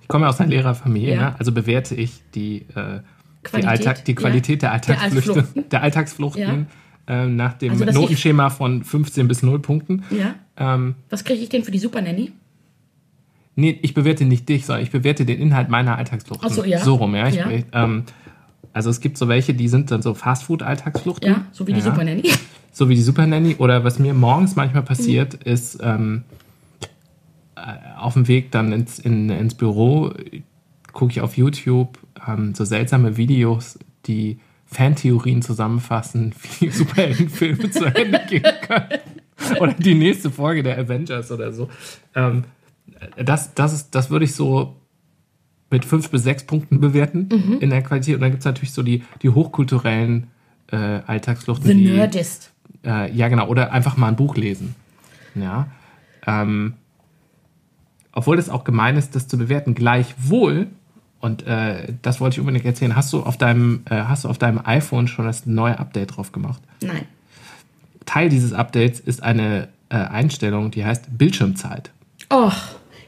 [0.00, 1.30] ich komme ja aus einer Lehrerfamilie, Ja.
[1.30, 1.36] ne?
[1.38, 4.68] also bewerte ich die, äh, die, Qualität, Alltag, die Qualität ja.
[4.68, 5.68] der Alltagsflüchte, Allfluchten.
[5.70, 6.66] der Alltagsfluchten
[7.08, 10.04] äh, nach dem Also, dass ich- Notenschema von 15 bis 0 Punkten.
[10.10, 10.34] ja.
[10.56, 12.30] Ähm, Was kriege ich denn für die Super Nanny?
[13.56, 16.48] Nee, ich bewerte nicht dich, sondern ich bewerte den Inhalt meiner Alltagsfluchten.
[16.48, 16.78] Ach so, ja.
[16.78, 17.28] So rum, ja.
[17.28, 17.50] Ich, Ja.
[17.72, 18.04] ähm,
[18.72, 21.28] also es gibt so welche, die sind dann so Fastfood-Alltagsfluchten.
[21.30, 21.84] Ja, so wie die ja.
[21.84, 22.30] Super Nanny.
[22.74, 23.56] So wie die Super Nanny.
[23.58, 26.22] Oder was mir morgens manchmal passiert, ist ähm,
[27.54, 27.60] äh,
[27.98, 30.14] auf dem Weg dann ins, in, ins Büro
[30.94, 38.20] gucke ich auf YouTube ähm, so seltsame Videos, die Fantheorien zusammenfassen, wie Superheldenfilme zu Ende
[38.28, 39.00] gehen können.
[39.60, 41.68] Oder die nächste Folge der Avengers oder so.
[42.14, 42.44] Ähm,
[43.22, 44.76] das, das, ist, das würde ich so
[45.70, 47.58] mit fünf bis sechs Punkten bewerten Mhm.
[47.60, 48.14] in der Qualität.
[48.16, 50.28] Und dann gibt es natürlich so die, die hochkulturellen
[50.70, 51.66] äh, Alltagsfluchten.
[51.66, 52.52] The die, Nerdist.
[52.84, 53.46] äh, ja, genau.
[53.48, 54.74] Oder einfach mal ein Buch lesen.
[55.34, 55.68] Ja.
[56.26, 56.74] Ähm,
[58.12, 59.74] obwohl das auch gemein ist, das zu bewerten.
[59.74, 60.66] Gleichwohl,
[61.20, 64.36] und äh, das wollte ich unbedingt erzählen, hast du auf deinem, äh, hast du auf
[64.38, 66.60] deinem iPhone schon das neue Update drauf gemacht?
[66.82, 67.06] Nein.
[68.04, 71.90] Teil dieses Updates ist eine äh, Einstellung, die heißt Bildschirmzeit.
[72.32, 72.54] Och,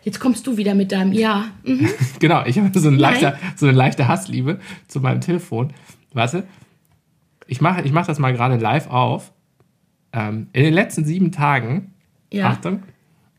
[0.03, 1.47] jetzt kommst du wieder mit deinem Ja.
[1.65, 1.89] Mhm.
[2.21, 5.73] Genau, ich habe so, eine leichte, so eine leichte Hassliebe zu meinem Telefon.
[6.13, 6.45] Warte,
[7.47, 9.33] ich mache ich mach das mal gerade live auf.
[10.13, 11.93] Ähm, in den letzten sieben Tagen,
[12.33, 12.51] Ja.
[12.51, 12.83] Achtung,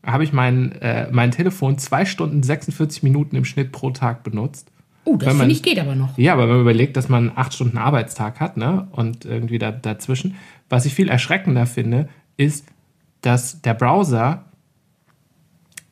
[0.04, 4.70] habe ich mein, äh, mein Telefon zwei Stunden 46 Minuten im Schnitt pro Tag benutzt.
[5.04, 6.18] Oh, das finde ich geht aber noch.
[6.18, 9.70] Ja, aber wenn man überlegt, dass man acht Stunden Arbeitstag hat, ne, und irgendwie da,
[9.70, 10.34] dazwischen,
[10.68, 12.66] was ich viel erschreckender finde, ist,
[13.20, 14.45] dass der Browser,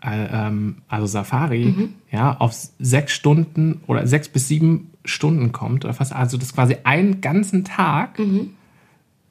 [0.04, 1.88] also Safari, Mhm.
[2.12, 6.76] ja, auf sechs Stunden oder sechs bis sieben Stunden kommt, oder fast, also das quasi
[6.84, 8.50] einen ganzen Tag Mhm.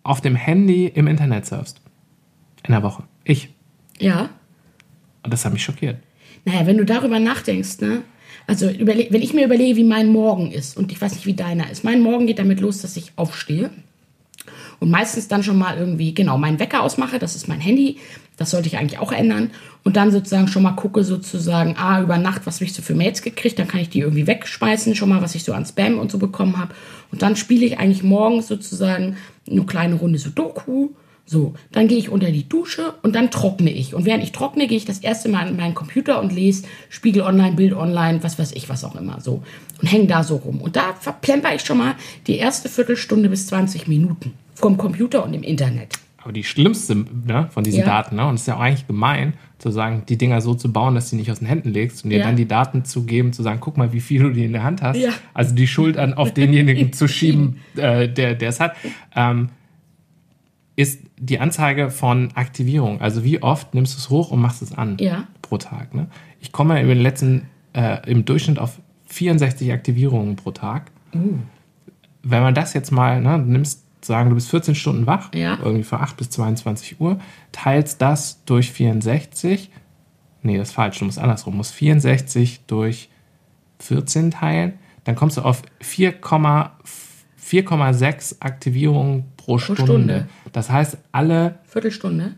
[0.04, 1.80] auf dem Handy im Internet surfst.
[2.66, 3.04] In der Woche.
[3.24, 3.54] Ich.
[4.00, 4.30] Ja.
[5.24, 5.98] Und das hat mich schockiert.
[6.46, 8.02] Naja, wenn du darüber nachdenkst, ne?
[8.48, 11.70] Also, wenn ich mir überlege, wie mein Morgen ist, und ich weiß nicht, wie deiner
[11.70, 11.84] ist.
[11.86, 13.70] Mein Morgen geht damit los, dass ich aufstehe.
[14.84, 18.00] Und meistens dann schon mal irgendwie, genau, meinen Wecker ausmache, das ist mein Handy,
[18.36, 19.52] das sollte ich eigentlich auch ändern.
[19.86, 22.94] Und dann sozusagen schon mal gucke sozusagen, ah, über Nacht, was habe ich so für
[22.94, 26.00] Mails gekriegt, dann kann ich die irgendwie wegschmeißen, schon mal, was ich so an Spam
[26.00, 26.76] und so bekommen habe.
[27.14, 29.16] Und dann spiele ich eigentlich morgens sozusagen
[29.50, 30.96] eine kleine Runde Sudoku, so,
[31.72, 33.96] dann gehe ich unter die Dusche und dann trockne ich.
[33.96, 37.24] Und während ich trockne, gehe ich das erste Mal an meinen Computer und lese Spiegel
[37.24, 39.42] Online, Bild Online, was weiß ich, was auch immer, so.
[39.82, 40.62] Und hänge da so rum.
[40.62, 41.96] Und da verplemper ich schon mal
[42.28, 45.94] die erste Viertelstunde bis 20 Minuten vom Computer und im Internet.
[46.22, 47.86] Aber die schlimmste ne, von diesen Ja.
[47.86, 50.72] Daten, ne, und es ist ja auch eigentlich gemein, zu sagen, die Dinger so zu
[50.72, 52.26] bauen, dass du die nicht aus den Händen legst und dir Ja.
[52.26, 54.64] dann die Daten zu geben, zu sagen, guck mal, wie viel du die in der
[54.64, 54.98] Hand hast.
[55.00, 55.10] Ja.
[55.34, 58.76] Also die Schuld an, auf denjenigen zu schieben, äh, der der es hat.
[59.16, 59.50] Ähm,
[60.76, 63.00] ist die Anzeige von Aktivierung.
[63.02, 65.28] Also wie oft nimmst du es hoch und machst es an Ja.
[65.42, 65.94] pro Tag.
[65.94, 66.08] Ne?
[66.40, 70.92] Ich komme den letzten, äh, im Durchschnitt auf 64 Aktivierungen pro Tag.
[71.14, 71.38] Uh.
[72.24, 75.58] Wenn man das jetzt mal, ne, du nimmst, sagen, du bist 14 Stunden wach, Ja.
[75.62, 77.20] irgendwie von 8 bis 22 Uhr,
[77.52, 79.70] teilst das durch 64,
[80.42, 83.10] nee, das ist falsch, du musst andersrum, musst 64 durch
[83.80, 86.72] 14 teilen, dann kommst du auf 4,5
[87.54, 89.84] 4,6 Aktivierungen pro Stunde.
[89.84, 90.28] Stunde.
[90.52, 92.34] Das heißt, alle, Viertelstunde,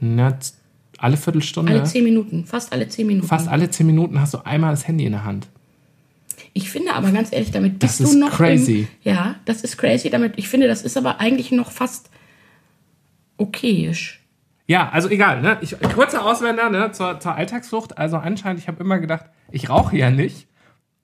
[0.00, 0.38] ne,
[0.98, 3.26] alle Viertelstunde, alle 10 Minuten, fast alle 10 Minuten.
[3.26, 5.48] fast alle 10 Minuten hast du einmal das Handy in der Hand.
[6.54, 8.88] Ich finde aber ganz ehrlich, damit Das bist ist du noch crazy.
[9.04, 10.08] Im, ja, das ist crazy.
[10.08, 12.08] Damit ich finde, das ist aber eigentlich noch fast
[13.36, 14.22] okayisch.
[14.66, 15.58] Ja, also egal, ne?
[15.60, 17.98] Ich, kurzer Auswender ne, zur, zur Alltagsflucht.
[17.98, 20.46] Also anscheinend, ich habe immer gedacht, ich rauche ja nicht.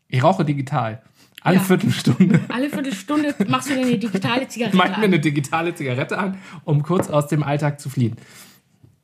[0.08, 1.02] Ich rauche digital.
[1.44, 1.62] Alle Ja.
[1.62, 5.04] Viertelstunde Alle Viertelstunde machst du dir eine digitale Zigarette mache ich mir an.
[5.04, 8.16] eine digitale Zigarette an, um kurz aus dem Alltag zu fliehen.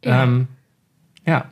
[0.05, 0.25] Ja.
[0.25, 0.47] Ähm,
[1.27, 1.47] ja.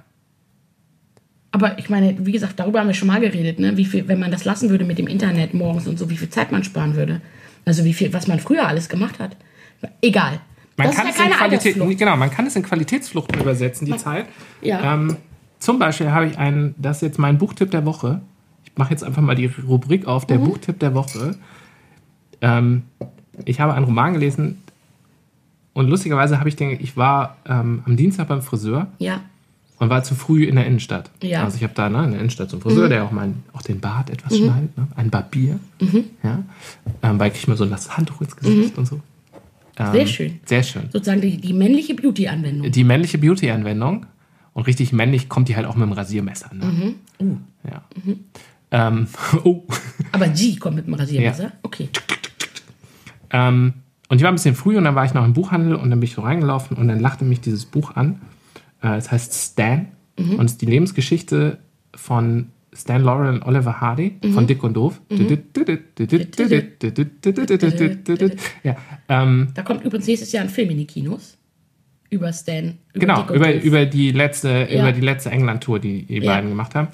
[1.51, 3.77] Aber ich meine, wie gesagt, darüber haben wir schon mal geredet, ne?
[3.77, 6.29] Wie viel, wenn man das lassen würde mit dem Internet morgens und so, wie viel
[6.29, 7.21] Zeit man sparen würde.
[7.65, 9.37] Also wie viel, was man früher alles gemacht hat.
[10.03, 10.41] Egal.
[10.77, 13.41] Man das kann, ist es ja in keine Qualität, genau, man kann es in Qualitätsfluchten
[13.41, 14.27] übersetzen, die Zeit.
[14.61, 14.95] Ja.
[14.95, 15.17] Ähm,
[15.59, 18.21] zum Beispiel habe ich einen, das ist jetzt mein Buchtipp der Woche.
[18.77, 20.29] Ich mache jetzt einfach mal die Rubrik auf, Mhm.
[20.29, 21.35] der Buchtipp der Woche.
[22.43, 22.83] Ähm,
[23.47, 24.59] ich habe einen Roman gelesen
[25.73, 29.23] und lustigerweise habe ich den, ich war ähm, am Dienstag beim Friseur Ja.
[29.79, 31.11] und war zu früh in der Innenstadt.
[31.23, 31.39] Ja.
[31.39, 31.45] Mhm.
[31.47, 33.63] Also ich habe da ne, in der Innenstadt so einen Friseur, der auch, mein, auch
[33.63, 34.87] den Bart etwas schneidet, ne?
[34.95, 35.59] ein Barbier.
[35.81, 36.05] Mhm.
[36.23, 36.43] Ja?
[37.03, 39.01] Ähm, weil ich mir so das Handtuch ins Gesicht und so.
[39.79, 40.41] Ähm, Sehr schön.
[40.45, 42.71] Sehr schön Sozusagen die, die männliche Beauty-Anwendung.
[42.71, 44.05] die männliche Beauty-Anwendung.
[44.53, 46.51] Und richtig männlich kommt die halt auch mit dem Rasiermesser.
[46.55, 46.95] Ne?
[47.19, 47.39] Mhm.
[47.65, 47.83] Ja.
[48.79, 49.07] Ähm,
[49.45, 49.63] oh.
[50.13, 51.45] Aber G kommt mit dem Rasiermesser.
[51.45, 51.53] Ja.
[51.63, 51.89] Okay.
[53.31, 53.73] ähm,
[54.09, 55.99] und ich war ein bisschen früh und dann war ich noch im Buchhandel und dann
[55.99, 58.21] bin ich so reingelaufen und dann lachte mich dieses Buch an.
[58.83, 61.59] Äh, es heißt Stan und es ist die Lebensgeschichte
[61.95, 65.01] von Stan Laurel und Oliver Hardy von Dick und Doof.
[68.63, 68.77] Ja,
[69.09, 71.37] ähm, Da kommt übrigens nächstes Jahr ein Film in die Kinos.
[72.09, 72.79] Über Stan.
[72.93, 74.81] Über genau, über, über die letzte, Ja.
[74.83, 76.35] über die letzte England-Tour, die die Ja.
[76.35, 76.89] beiden gemacht haben.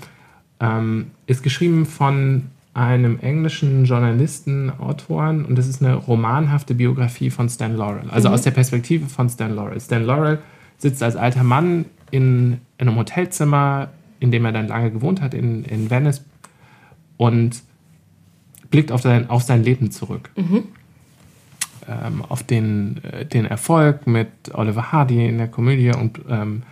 [0.63, 7.49] Ähm, ist geschrieben von einem englischen Journalisten, Autoren und das ist eine romanhafte Biografie von
[7.51, 8.09] Stan Laurel.
[8.11, 8.35] Also Mhm.
[8.35, 9.79] aus der Perspektive von Stan Laurel.
[9.81, 10.39] Stan Laurel
[10.79, 13.89] sitzt als alter Mann in, in einem Hotelzimmer,
[14.21, 16.25] in dem er dann lange gewohnt hat, in, in Venice
[17.19, 17.63] und
[18.71, 20.31] blickt auf sein, auf sein Leben zurück.
[20.37, 26.63] Ähm, auf den, äh, den Erfolg mit Oliver Hardy in der Komödie und ähm,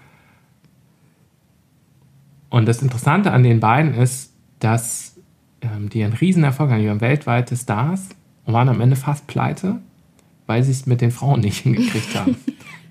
[2.50, 5.16] und das Interessante an den beiden ist, dass
[5.62, 8.08] ähm, die einen riesen Erfolg haben, die waren weltweite Stars
[8.44, 9.76] und waren am Ende fast pleite,
[10.46, 12.36] weil sie es mit den Frauen nicht hingekriegt haben.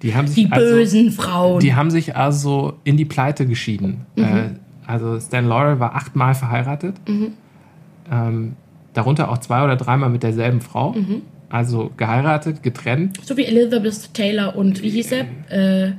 [0.02, 1.60] Die haben sich Die also, bösen Frauen.
[1.60, 4.06] die haben sich also in die Pleite geschieden.
[4.16, 4.52] Äh,
[4.88, 6.96] also Stan Laurel war achtmal verheiratet.
[8.10, 8.56] Ähm,
[8.94, 10.96] darunter auch zwei oder dreimal mit derselben Frau.
[11.50, 13.20] Also geheiratet, getrennt.
[13.26, 15.26] so wie Elizabeth Taylor und wie hieß er?
[15.88, 15.94] Äh,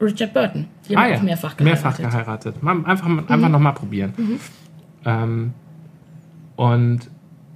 [0.00, 0.66] Richard Burton.
[0.88, 1.60] Die haben auch mehrfach geheiratet.
[1.60, 2.62] Ah Mehrfach geheiratet.
[2.62, 4.12] Mal, einfach einfach nochmal probieren.
[5.04, 5.52] Ähm,
[6.56, 7.10] und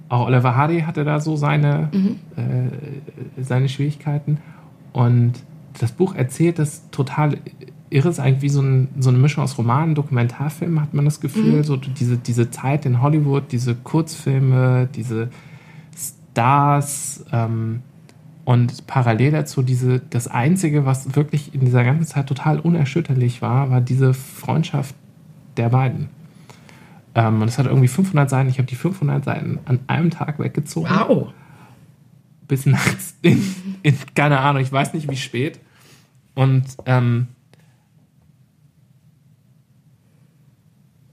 [0.09, 1.89] auch Oliver Hardy hatte da so seine,
[2.35, 4.37] äh, seine Schwierigkeiten.
[4.91, 5.33] Und
[5.79, 7.37] das Buch erzählt das total
[7.89, 11.19] irre, ist eigentlich wie so, ein, so eine Mischung aus Roman, Dokumentarfilm, hat man das
[11.19, 11.63] Gefühl.
[11.63, 15.29] So diese, diese Zeit in Hollywood, diese Kurzfilme, diese
[15.95, 17.25] Stars.
[17.31, 17.81] Ähm,
[18.45, 23.69] und parallel dazu, diese, das Einzige, was wirklich in dieser ganzen Zeit total unerschütterlich war,
[23.69, 24.95] war diese Freundschaft
[25.55, 26.09] der beiden.
[27.15, 28.49] Ähm, und es hat irgendwie 500 Seiten.
[28.49, 30.89] Ich habe die 500 Seiten an einem Tag weggezogen.
[30.89, 31.33] Wow.
[32.47, 33.41] Bis nachts in,
[33.81, 35.59] in, keine Ahnung, ich weiß nicht wie spät.
[36.35, 37.27] Und ähm,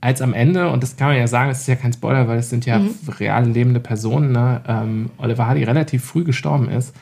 [0.00, 2.38] als am Ende, und das kann man ja sagen, es ist ja kein Spoiler, weil
[2.38, 2.94] es sind ja Mhm.
[3.18, 6.94] real lebende Personen, ne, ähm, Oliver Hardy relativ früh gestorben ist,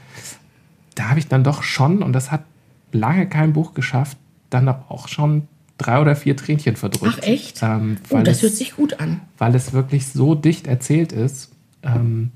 [0.96, 2.42] da habe ich dann doch schon, und das hat
[2.92, 4.16] lange kein Buch geschafft,
[4.50, 7.18] dann auch schon drei oder vier Tränchen verdrückt.
[7.20, 7.62] Ach, echt?
[7.62, 9.20] Ähm, Oh, das es, hört sich gut an.
[9.38, 11.52] weil es wirklich so dicht erzählt ist.
[11.84, 12.32] Ähm,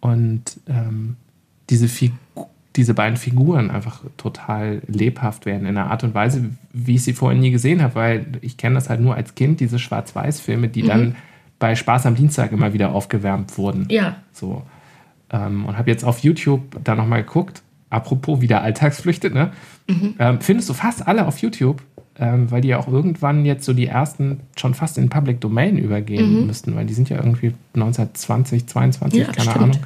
[0.00, 1.16] und ähm,
[1.70, 2.14] diese, Figu
[2.76, 7.12] diese beiden Figuren einfach total lebhaft werden in einer Art und Weise, wie ich sie
[7.12, 10.82] vorher nie gesehen habe, weil ich kenne das halt nur als Kind, diese Schwarz-Weiß-Filme, die
[10.82, 11.16] dann
[11.58, 13.86] bei Spaß am Dienstag immer wieder aufgewärmt wurden.
[13.90, 14.16] Ja.
[14.32, 14.62] So.
[15.30, 17.62] Ähm, und habe jetzt auf YouTube da nochmal geguckt.
[17.90, 19.52] Apropos wieder Alltagsflüchte, ne?
[20.18, 21.82] Ähm, findest du fast alle auf YouTube,
[22.18, 25.76] ähm, weil die ja auch irgendwann jetzt so die ersten schon fast in Public Domain
[25.76, 29.56] übergehen müssten, weil die sind ja irgendwie 1920, 22, Ja, keine stimmt.
[29.56, 29.78] Ahnung.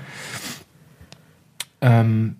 [1.80, 2.36] Ähm,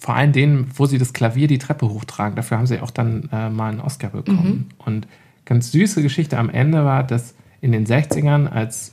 [0.00, 3.28] vor allem denen, wo sie das Klavier die Treppe hochtragen, dafür haben sie auch dann
[3.32, 4.70] äh, mal einen Oscar bekommen.
[4.78, 5.08] Und
[5.44, 8.92] ganz süße Geschichte am Ende war, dass in den 60ern, als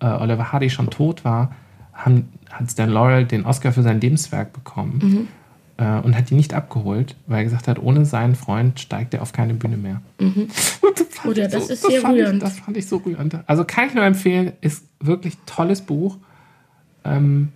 [0.00, 1.52] äh, Oliver Hardy schon tot war,
[1.92, 5.28] haben, hat Stan Laurel den Oscar für sein Lebenswerk bekommen
[5.78, 9.22] äh, und hat ihn nicht abgeholt, weil er gesagt hat, ohne seinen Freund steigt er
[9.22, 10.00] auf keine Bühne mehr.
[10.18, 12.36] Und das Oder das ist sehr fand rührend.
[12.36, 13.40] Ich, das fand ich so rührend.
[13.46, 16.18] Also kann ich nur empfehlen, ist wirklich tolles Buch.
[17.04, 17.52] Ähm,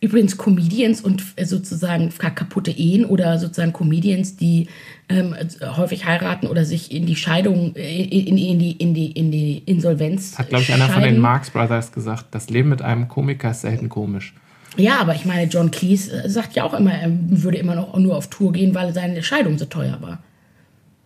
[0.00, 4.68] Übrigens Comedians und äh, sozusagen kaputte Ehen oder sozusagen Comedians, die
[5.08, 5.34] ähm,
[5.76, 9.58] häufig heiraten oder sich in die Scheidung, äh, in, in, die, in, die, in die
[9.58, 11.20] Insolvenz hat, glaube ich, einer von den scheiden.
[11.20, 14.34] Marx Brothers gesagt, das Leben mit einem Komiker ist selten komisch.
[14.76, 17.96] Ja, aber ich meine, John Cleese äh, sagt ja auch immer, er würde immer noch
[17.98, 20.22] nur auf Tour gehen, weil seine Scheidung so teuer war.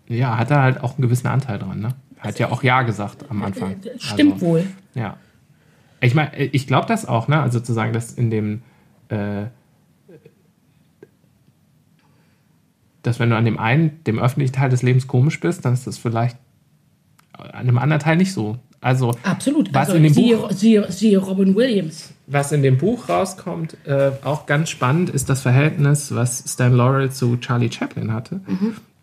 [0.08, 1.88] Ja, hat er halt auch einen gewissen Anteil dran, ne?
[2.18, 3.76] Hat ja auch Ja gesagt am Anfang.
[3.98, 4.66] Stimmt also, wohl.
[4.94, 5.16] Ja.
[6.00, 7.40] Ich meine, ich glaube das auch, ne?
[7.40, 8.62] Also zu sagen, dass in dem,
[9.08, 9.46] äh,
[13.02, 15.86] dass wenn du an dem einen, dem öffentlichen Teil des Lebens komisch bist, dann ist
[15.86, 16.36] das vielleicht
[17.32, 18.58] an einem anderen Teil nicht so.
[18.80, 19.72] Also Absolut.
[19.72, 22.12] Was also in dem siehe, Buch- Siehe, siehe Robin Williams.
[22.26, 27.10] was in dem Buch rauskommt, äh, auch ganz spannend, ist das Verhältnis, was Stan Laurel
[27.10, 28.40] zu Charlie Chaplin hatte.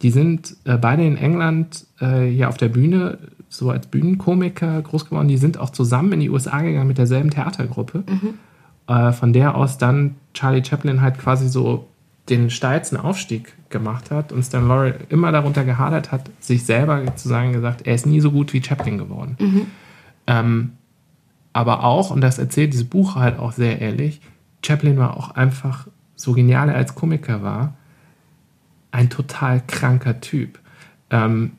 [0.02, 3.18] Die sind äh, beide in England äh, hier auf der Bühne,
[3.54, 5.28] so als Bühnenkomiker groß geworden.
[5.28, 8.04] Die sind auch zusammen in die USA gegangen mit derselben Theatergruppe,
[8.88, 11.88] äh, von der aus dann Charlie Chaplin halt quasi so
[12.30, 17.28] den steilsten Aufstieg gemacht hat und Stan Laurel immer darunter gehadert hat, sich selber zu
[17.28, 19.36] sagen gesagt, er ist nie so gut wie Chaplin geworden.
[20.26, 20.72] Ähm,
[21.52, 24.22] aber auch, und das erzählt dieses Buch halt auch sehr ehrlich,
[24.66, 27.76] Chaplin war auch einfach, so genial er als Komiker war,
[28.92, 30.60] ein total kranker Typ.
[31.10, 31.52] Ähm,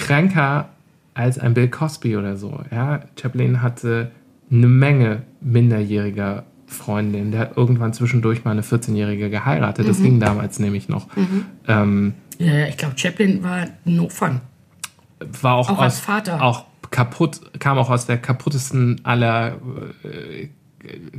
[0.00, 0.68] kränker
[1.14, 2.60] als ein Bill Cosby oder so.
[2.70, 3.00] Ja?
[3.20, 4.10] Chaplin hatte
[4.50, 7.32] eine Menge minderjähriger Freundinnen.
[7.32, 9.88] Der hat irgendwann zwischendurch mal eine 14-Jährige geheiratet.
[9.88, 11.08] Das ging damals nämlich noch.
[11.66, 14.40] Ähm, Ja, ich glaube, Chaplin war no fun.
[15.42, 16.42] war auch, Auch aus, als Vater.
[16.42, 19.56] auch kaputt, kam auch aus der kaputtesten aller
[20.04, 20.48] äh,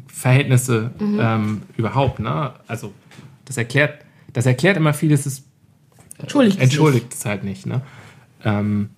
[0.07, 1.19] Verhältnisse Mhm.
[1.21, 2.19] ähm, überhaupt.
[2.19, 2.51] Ne?
[2.67, 2.93] Also
[3.45, 5.43] das erklärt, das erklärt immer vieles, sich.
[6.59, 7.65] entschuldigt es halt nicht.
[7.65, 7.81] Ne?
[8.43, 8.89] Ähm,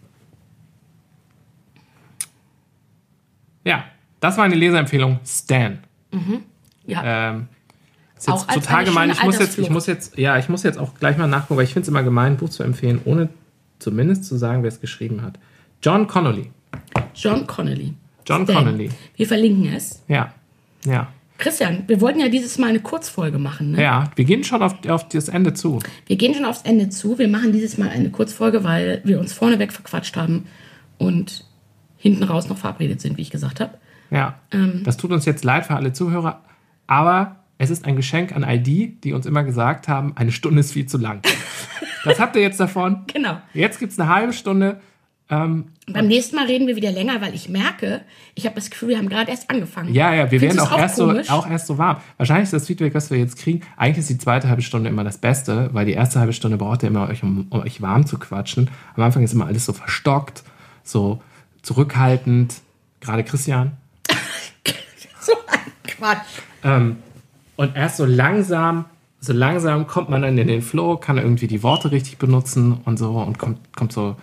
[3.66, 3.86] ja,
[4.20, 5.20] das war eine Leserempfehlung.
[5.26, 5.80] Stan.
[6.86, 7.32] Ja.
[7.32, 7.48] Ähm,
[8.18, 9.10] ist jetzt Auch total gemein.
[9.10, 11.66] Ich muss, jetzt, ich muss jetzt, ja, ich muss jetzt auch gleich mal nachgucken, weil
[11.66, 13.30] ich finde es immer gemein, ein Buch zu empfehlen, ohne
[13.80, 15.38] zumindest zu sagen, wer es geschrieben hat.
[15.82, 16.52] John Connolly.
[17.16, 17.94] John Connolly.
[18.26, 18.56] John Stan.
[18.56, 18.90] Connolly.
[19.18, 20.02] Wir verlinken es.
[20.08, 20.34] Ja.
[20.86, 21.12] Ja.
[21.38, 23.72] Christian, wir wollten ja dieses Mal eine Kurzfolge machen.
[23.72, 23.82] Ne?
[23.82, 25.80] Ja, wir gehen schon auf, auf das Ende zu.
[26.06, 27.18] Wir gehen schon aufs Ende zu.
[27.18, 30.46] Wir machen dieses Mal eine Kurzfolge, weil wir uns vorneweg verquatscht haben
[30.98, 31.46] und
[31.98, 33.78] hinten raus noch verabredet sind, wie ich gesagt habe.
[34.12, 34.40] Ja.
[34.52, 34.82] Ähm.
[34.84, 36.44] Das tut uns jetzt leid für alle Zuhörer,
[36.88, 40.74] aber es ist ein Geschenk an ID, die uns immer gesagt haben, eine Stunde ist
[40.74, 41.22] viel zu lang.
[42.06, 43.04] das habt ihr jetzt davon.
[43.12, 43.38] Genau.
[43.54, 44.82] Jetzt gibt es eine halbe Stunde.
[45.30, 48.02] Ähm, Beim nächsten Mal reden wir wieder länger, weil ich merke,
[48.36, 49.94] ich habe das Gefühl, wir haben gerade erst angefangen.
[49.94, 51.98] ja, ja, wir Findest werden auch es erst, so, auch erst so warm.
[52.18, 55.04] Wahrscheinlich ist das Feedback, was wir jetzt kriegen, eigentlich ist die zweite halbe Stunde immer
[55.04, 58.06] das Beste, weil die erste halbe Stunde braucht ihr immer, euch, um, um euch warm
[58.06, 58.70] zu quatschen.
[58.96, 60.44] Am Anfang ist immer alles so verstockt,
[60.84, 61.22] so
[61.62, 62.56] zurückhaltend.
[63.02, 63.72] Gerade Christian.
[65.20, 66.42] So ein Quatsch.
[66.66, 66.98] Ähm,
[67.56, 68.84] und erst so langsam,
[69.22, 73.00] so langsam kommt man dann in den Flow, kann irgendwie die Worte richtig benutzen und
[73.00, 74.18] so und kommt, kommt so.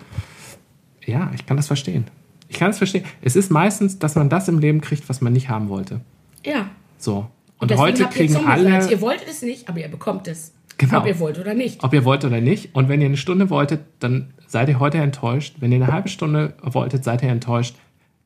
[1.05, 2.05] Ja, ich kann das verstehen.
[2.47, 3.05] Ich kann es verstehen.
[3.21, 6.01] Es ist meistens, dass man das im Leben kriegt, was man nicht haben wollte.
[6.45, 6.69] Ja.
[6.97, 7.27] So.
[7.59, 8.65] Und, Deswegen heute ihr kriegen Zungenfleisch.
[8.83, 10.53] alle, Ihr wolltet es nicht, aber ihr bekommt es.
[10.77, 10.99] Genau.
[10.99, 11.83] Ob ihr wollt oder nicht.
[11.83, 12.73] ob ihr wollt oder nicht.
[12.75, 15.57] Und wenn ihr eine Stunde wolltet, dann seid ihr heute enttäuscht.
[15.59, 17.75] Wenn ihr eine halbe Stunde wolltet, seid ihr enttäuscht,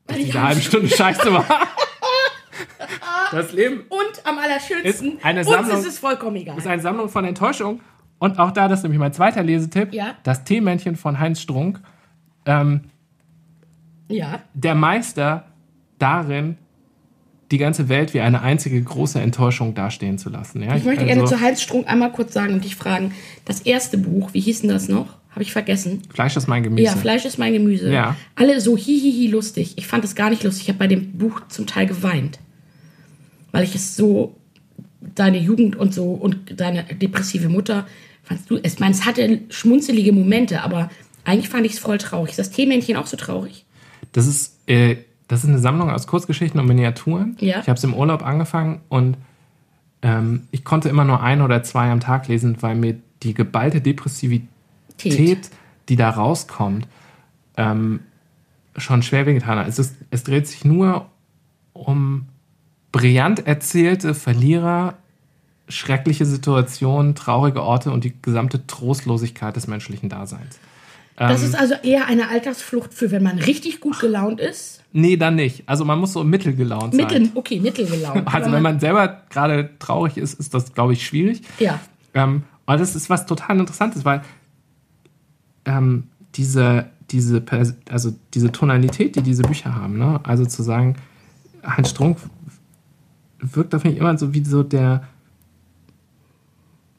[0.06, 1.44] dass diese halbe Stunde scheiße war.
[3.32, 6.56] Das Leben Und am allerschönsten, Ist eine uns Sammlung- ist es vollkommen egal.
[6.56, 7.80] ist eine Sammlung von Enttäuschung.
[8.18, 10.14] Und auch da, das ist nämlich mein zweiter Lesetipp, Ja.
[10.22, 11.80] das Teemännchen von Heinz Strunk.
[12.46, 12.80] Ähm,
[14.08, 14.40] Ja.
[14.54, 15.44] der Meister
[15.98, 16.56] darin,
[17.50, 20.62] die ganze Welt wie eine einzige große Enttäuschung dastehen zu lassen.
[20.62, 20.76] Ja?
[20.76, 23.12] Ich möchte gerne also, zu Heinz Strunk einmal kurz sagen und dich fragen.
[23.44, 25.16] Das erste Buch, wie hieß denn das noch?
[25.30, 26.02] Habe ich vergessen.
[26.12, 26.84] Fleisch ist mein Gemüse.
[26.84, 27.92] Ja, Fleisch ist mein Gemüse.
[27.92, 28.16] Ja.
[28.34, 29.74] Alle so hihihi lustig.
[29.76, 30.62] Ich fand es gar nicht lustig.
[30.62, 32.38] Ich habe bei dem Buch zum Teil geweint.
[33.52, 34.34] Weil ich es so,
[35.14, 37.86] deine Jugend und so und deine depressive Mutter,
[38.22, 40.90] fandst du, ich meine, es hatte schmunzelige Momente, aber
[41.26, 42.30] eigentlich fand ich es voll traurig.
[42.30, 43.66] Ist das Teemännchen auch so traurig?
[44.12, 44.96] Das ist, äh,
[45.28, 47.36] das ist eine Sammlung aus Kurzgeschichten und Miniaturen.
[47.40, 47.60] Ja.
[47.60, 49.16] Ich habe es im Urlaub angefangen und
[50.02, 53.80] ähm, ich konnte immer nur ein oder zwei am Tag lesen, weil mir die geballte
[53.80, 54.48] Depressivität,
[54.98, 55.50] Tät.
[55.88, 56.86] die da rauskommt,
[57.56, 58.00] ähm,
[58.76, 59.66] schon schwer wehgetan hat.
[59.66, 61.06] Es, ist, es dreht sich nur
[61.72, 62.26] um
[62.92, 64.94] brillant erzählte Verlierer,
[65.68, 70.60] schreckliche Situationen, traurige Orte und die gesamte Trostlosigkeit des menschlichen Daseins.
[71.16, 71.48] Das Ähm.
[71.48, 74.82] ist also eher eine Alltagsflucht für, wenn man richtig gut gelaunt ist.
[74.92, 75.62] Nee, dann nicht.
[75.66, 77.04] Also man muss so mittelgelaunt sein.
[77.04, 78.22] Mittel, okay, mittelgelaunt.
[78.32, 81.42] Also wenn man selber gerade traurig ist, ist das, glaube ich, schwierig.
[81.58, 81.80] Ja.
[82.14, 84.22] Ähm, aber das ist was total Interessantes, weil
[85.64, 87.42] ähm, diese, diese,
[87.90, 90.20] also diese Tonalität, die diese Bücher haben, ne?
[90.22, 90.96] also zu sagen,
[91.66, 92.18] Heinz Strunk
[93.38, 95.04] wirkt auf mich immer so wie so der,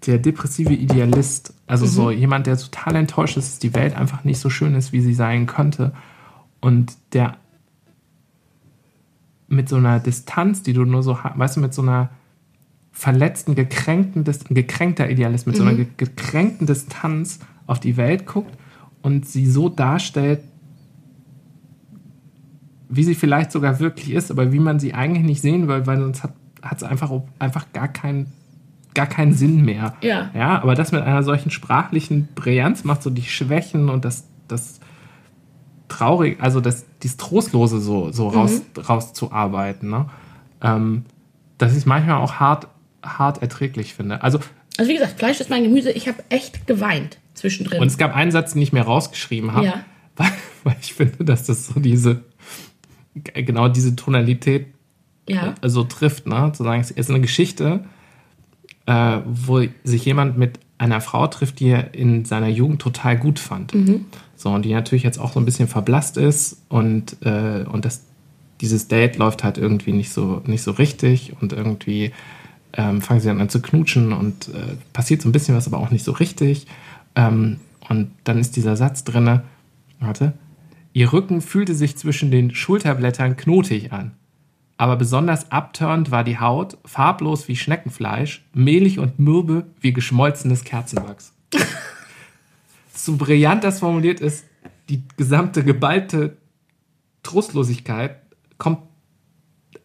[0.05, 1.53] der depressive Idealist.
[1.65, 4.93] Also so jemand, der total enttäuscht ist, dass die Welt einfach nicht so schön ist,
[4.93, 5.93] wie sie sein könnte.
[6.61, 7.37] Und der
[9.47, 12.09] mit so einer Distanz, die du nur so hast, weißt du, mit so einer
[12.91, 18.57] verletzten, gekränkten, gekränkter Idealist, mit so einer ge gekränkten Distanz auf die Welt guckt
[19.01, 20.41] und sie so darstellt,
[22.89, 25.99] wie sie vielleicht sogar wirklich ist, aber wie man sie eigentlich nicht sehen will, weil
[25.99, 26.33] sonst hat
[26.75, 28.31] es einfach, einfach gar, keinen
[28.97, 29.93] gar keinen Sinn mehr.
[30.01, 30.31] Ja.
[30.33, 30.61] ja.
[30.61, 34.79] Aber das mit einer solchen sprachlichen Brillanz macht so die Schwächen und das, das
[35.87, 40.09] traurig, also das, dieses Trostlose so, so raus, rauszuarbeiten, ne?
[40.63, 41.05] ähm,
[41.59, 42.67] dass ich manchmal auch hart,
[43.03, 44.23] hart erträglich finde.
[44.23, 44.39] Also,
[44.77, 45.91] Also wie gesagt, Fleisch ist mein Gemüse.
[45.91, 47.79] Ich habe echt geweint zwischendrin.
[47.79, 49.85] und es gab einen Satz, den ich mir rausgeschrieben habe, Ja.
[50.15, 50.31] weil,
[50.63, 52.23] weil ich finde, dass das so diese,
[53.13, 54.73] genau diese Tonalität
[55.29, 55.53] ja.
[55.61, 56.51] so trifft, ne?
[56.55, 57.85] Zu sagen, es ist eine Geschichte,
[58.87, 63.39] äh, wo sich jemand mit einer Frau trifft, die er in seiner Jugend total gut
[63.39, 63.73] fand.
[64.35, 68.03] So, und die natürlich jetzt auch so ein bisschen verblasst ist und, äh, und das,
[68.61, 72.11] dieses Date läuft halt irgendwie nicht so, nicht so richtig und irgendwie
[72.73, 75.79] ähm, fangen sie dann an zu knutschen und äh, passiert so ein bisschen was, aber
[75.79, 76.67] auch nicht so richtig.
[77.15, 79.43] Ähm, und dann ist dieser Satz drinne,
[79.99, 80.33] warte,
[80.93, 84.11] ihr Rücken fühlte sich zwischen den Schulterblättern knotig an.
[84.77, 91.33] Aber besonders abturnt war die Haut, farblos wie Schneckenfleisch, mehlig und mürbe wie geschmolzenes Kerzenwachs.
[92.93, 94.45] so brillant das formuliert ist,
[94.89, 96.37] die gesamte geballte
[97.23, 98.21] Trostlosigkeit
[98.57, 98.79] kommt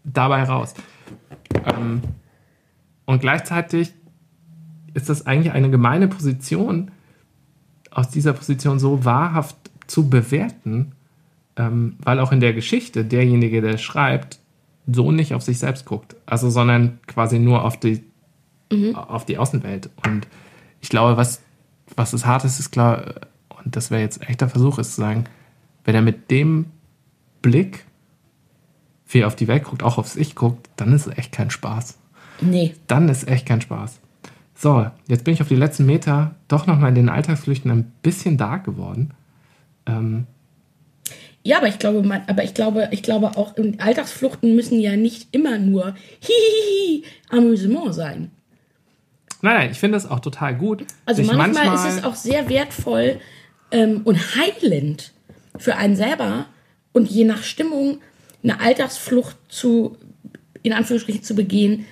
[0.05, 0.75] dabei raus.
[1.65, 2.03] Ähm,
[3.07, 3.93] und gleichzeitig
[4.95, 6.91] ist das eigentlich eine gemeine Position,
[7.91, 10.93] aus dieser Position so wahrhaft zu bewerten,
[11.57, 14.39] ähm, weil auch in der Geschichte derjenige, der schreibt,
[14.87, 18.05] so nicht auf sich selbst guckt, also sondern quasi nur auf die
[18.95, 19.91] auf die Außenwelt.
[20.07, 20.27] Und
[20.81, 21.43] ich glaube, was
[21.95, 23.15] was es hart ist, ist klar,
[23.65, 25.25] und das wäre jetzt echter Versuch, ist zu sagen,
[25.85, 26.67] wenn er mit dem
[27.43, 27.85] Blick,
[29.09, 31.51] wie er auf die Welt guckt, auch aufs Ich guckt, dann ist es echt kein
[31.51, 31.99] Spaß.
[32.41, 32.75] Nee.
[32.87, 34.01] Dann ist echt kein Spaß.
[34.55, 38.37] So, jetzt bin ich auf die letzten Meter doch nochmal in den Alltagsflüchten ein bisschen
[38.37, 39.13] dark geworden.
[39.87, 40.27] Ähm,
[41.45, 45.29] Ja, aber ich glaube, man, aber ich glaube, ich glaube auch Alltagsfluchten müssen ja nicht
[45.33, 48.31] immer nur Hihihi Amüsement sein.
[49.41, 50.85] nein, nein, ich finde das auch total gut.
[51.05, 53.21] Also sich manchmal, ist es auch sehr wertvoll
[53.73, 55.13] ähm, und heilend
[55.59, 56.47] für einen selber
[56.93, 57.99] und je nach Stimmung
[58.43, 59.97] eine Alltagsflucht zu,
[60.63, 61.87] in Anführungsstrichen, zu begehen,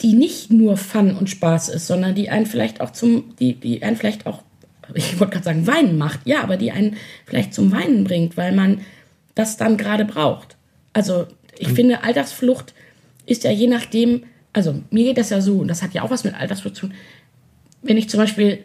[0.00, 3.82] die nicht nur Fun und Spaß ist, sondern die einen vielleicht auch zum, die, die
[3.82, 4.42] einen vielleicht auch,
[4.94, 8.52] ich wollte gerade sagen, weinen macht, ja, aber die einen vielleicht zum Weinen bringt, weil
[8.52, 8.80] man
[9.34, 10.56] das dann gerade braucht.
[10.92, 11.26] Also
[11.58, 12.74] ich finde, Alltagsflucht
[13.26, 16.10] ist ja je nachdem, also mir geht das ja so, und das hat ja auch
[16.10, 16.94] was mit Alltagsflucht zu tun,
[17.82, 18.58] wenn ich zum Beispiel äh,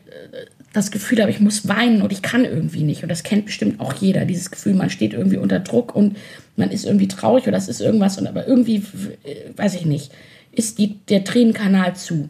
[0.74, 3.02] das Gefühl habe, ich muss weinen und ich kann irgendwie nicht.
[3.02, 6.18] Und das kennt bestimmt auch jeder, dieses Gefühl, man steht irgendwie unter Druck und
[6.56, 8.84] man ist irgendwie traurig oder es ist irgendwas, und aber irgendwie,
[9.24, 10.12] äh, weiß ich nicht,
[10.52, 12.30] ist die, der Tränenkanal zu.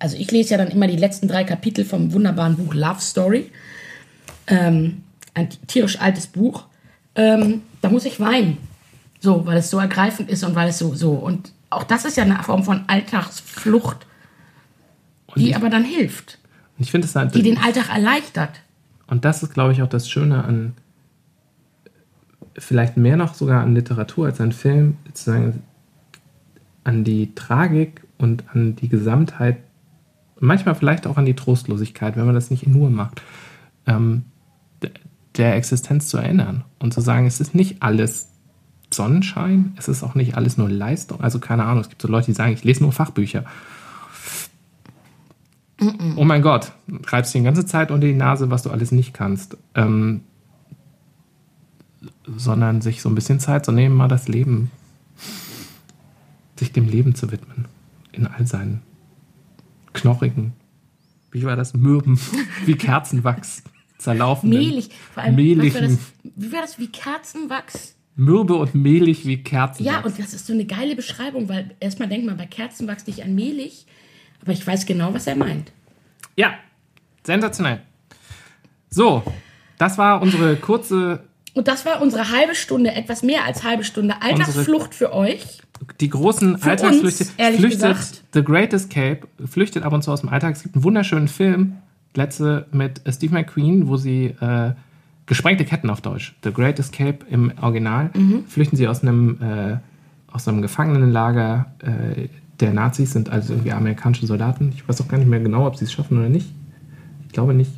[0.00, 3.50] Also ich lese ja dann immer die letzten drei Kapitel vom wunderbaren Buch Love Story.
[4.48, 5.02] Ähm,
[5.34, 6.64] ein tierisch altes Buch.
[7.14, 8.56] Ähm, da muss ich weinen.
[9.20, 11.12] So, weil es so ergreifend ist und weil es so, so.
[11.12, 14.06] Und auch das ist ja eine Form von Alltagsflucht,
[15.36, 16.38] die ich- aber dann hilft,
[16.78, 18.62] ich finde es halt, die den Alltag erleichtert.
[19.06, 20.72] und das ist, glaube ich, auch das Schöne an,
[22.58, 25.62] vielleicht mehr noch sogar an Literatur als an Film, sozusagen
[26.84, 29.58] an die Tragik und an die Gesamtheit,
[30.40, 33.22] manchmal vielleicht auch an die Trostlosigkeit, wenn man das nicht nur macht,
[33.86, 34.24] ähm,
[35.36, 38.30] der Existenz zu erinnern und zu sagen, es ist nicht alles
[38.92, 41.20] Sonnenschein, es ist auch nicht alles nur Leistung.
[41.20, 43.44] Also keine Ahnung, es gibt so Leute, die sagen, ich lese nur Fachbücher.
[46.16, 46.72] Oh mein Gott,
[47.06, 49.56] reibst dir die ganze Zeit unter die Nase, was du alles nicht kannst.
[49.74, 50.22] Ähm,
[52.26, 54.70] sondern sich so ein bisschen Zeit zu nehmen, mal das Leben,
[56.56, 57.66] sich dem Leben zu widmen.
[58.12, 58.82] In all seinen
[59.92, 60.52] knochigen,
[61.30, 62.18] wie war das, mürben,
[62.66, 63.62] wie Kerzenwachs,
[63.98, 64.90] zerlaufenden, Mehlig.
[65.14, 66.78] Vor allem, was war mehligen, das, wie war das?
[66.78, 67.96] Wie Kerzenwachs?
[68.20, 69.80] mürbe und mehlig wie Kerzenwachs.
[69.80, 73.22] Ja, und das ist so eine geile Beschreibung, weil erstmal denkt man bei Kerzenwachs nicht
[73.22, 73.86] an mehlig,
[74.42, 75.72] aber ich weiß genau, was er meint.
[76.36, 76.54] Ja,
[77.24, 77.80] sensationell.
[78.90, 79.22] So,
[79.78, 81.24] das war unsere kurze,
[81.54, 85.60] Und das war unsere halbe Stunde, etwas mehr als halbe Stunde Alltagsflucht für euch.
[86.00, 87.24] die großen Für Alltagsflüchte.
[87.24, 88.22] uns, flüchtet gesagt.
[88.34, 90.54] The Great Escape, flüchtet ab und zu aus dem Alltag.
[90.54, 91.76] Es gibt einen wunderschönen Film,
[92.14, 94.72] letzte mit Steve McQueen, wo sie äh,
[95.26, 96.34] gesprengte Ketten auf Deutsch.
[96.44, 98.10] The Great Escape im Original.
[98.14, 98.44] Mhm.
[98.46, 99.76] Flüchten sie aus einem, äh,
[100.32, 102.28] aus einem Gefangenenlager äh,
[102.60, 104.72] der Nazis, sind also irgendwie amerikanische Soldaten.
[104.74, 106.52] Ich weiß auch gar nicht mehr genau, ob sie es schaffen oder nicht.
[107.26, 107.70] Ich glaube nicht.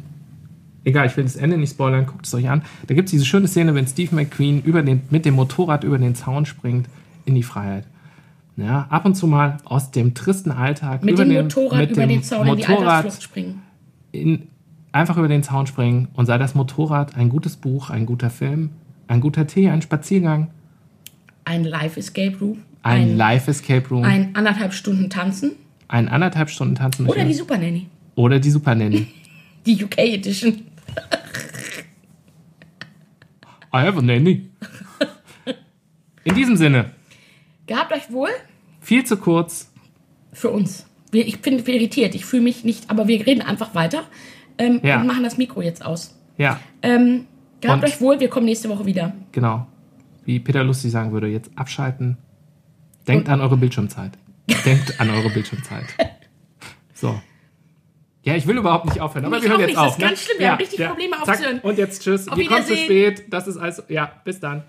[0.84, 2.62] Egal, ich will das Ende nicht spoilern, guckt es euch an.
[2.86, 5.98] Da gibt es diese schöne Szene, wenn Steve McQueen über den, mit dem Motorrad über
[5.98, 6.88] den Zaun springt
[7.24, 7.84] in die Freiheit.
[8.56, 12.02] Ja, ab und zu mal aus dem tristen Alltag Mit über dem Motorrad mit über
[12.02, 13.62] dem den Zaun in die Motorrad Alltagsflucht springen.
[14.10, 14.42] in,
[14.90, 18.70] einfach über den Zaun springen und sei das Motorrad ein gutes Buch, ein guter Film,
[19.08, 20.48] ein guter Tee, ein Spaziergang,
[21.44, 22.58] Ein Live-Escape Room.
[22.82, 25.52] ein, ein, Live-Escape Room, ein, ein anderthalb Stunden tanzen.
[25.88, 27.86] anderthalb Stunden tanzen Oder die Super Nanny.
[28.16, 29.06] oder die Super Nanny.
[29.64, 30.62] Die UK Edition.
[33.74, 34.50] I have a Nanny.
[36.24, 36.92] In diesem Sinne,
[37.66, 38.28] Gehabt euch wohl
[38.80, 39.72] viel zu kurz.
[40.32, 40.86] für uns.
[41.12, 42.14] Ich bin irritiert.
[42.14, 44.04] Ich fühle mich nicht, aber wir reden einfach weiter
[44.58, 45.00] ähm, Ja.
[45.00, 46.18] und machen das Mikro jetzt aus.
[46.38, 47.26] Ja, Ähm,
[47.60, 48.18] gehabt Und- euch wohl.
[48.20, 49.12] Wir kommen nächste Woche wieder.
[49.32, 49.66] genau.
[50.24, 52.16] Wie Peter Lustig sagen würde, jetzt abschalten.
[53.08, 54.12] Denkt an eure Bildschirmzeit.
[54.64, 55.86] Denkt an eure Bildschirmzeit.
[56.94, 57.20] So.
[58.24, 59.92] Ja, ich will überhaupt nicht aufhören, aber Ich wir hören auch jetzt nicht, das auf.
[59.92, 60.06] ist ne?
[60.06, 61.60] ganz schlimm, wir haben richtig Probleme Zack, aufzuhören.
[61.60, 62.28] Und jetzt tschüss.
[62.28, 63.24] Auf Wir kommen zu spät.
[63.32, 63.82] Das ist also.
[63.88, 64.62] Ja, bis dann.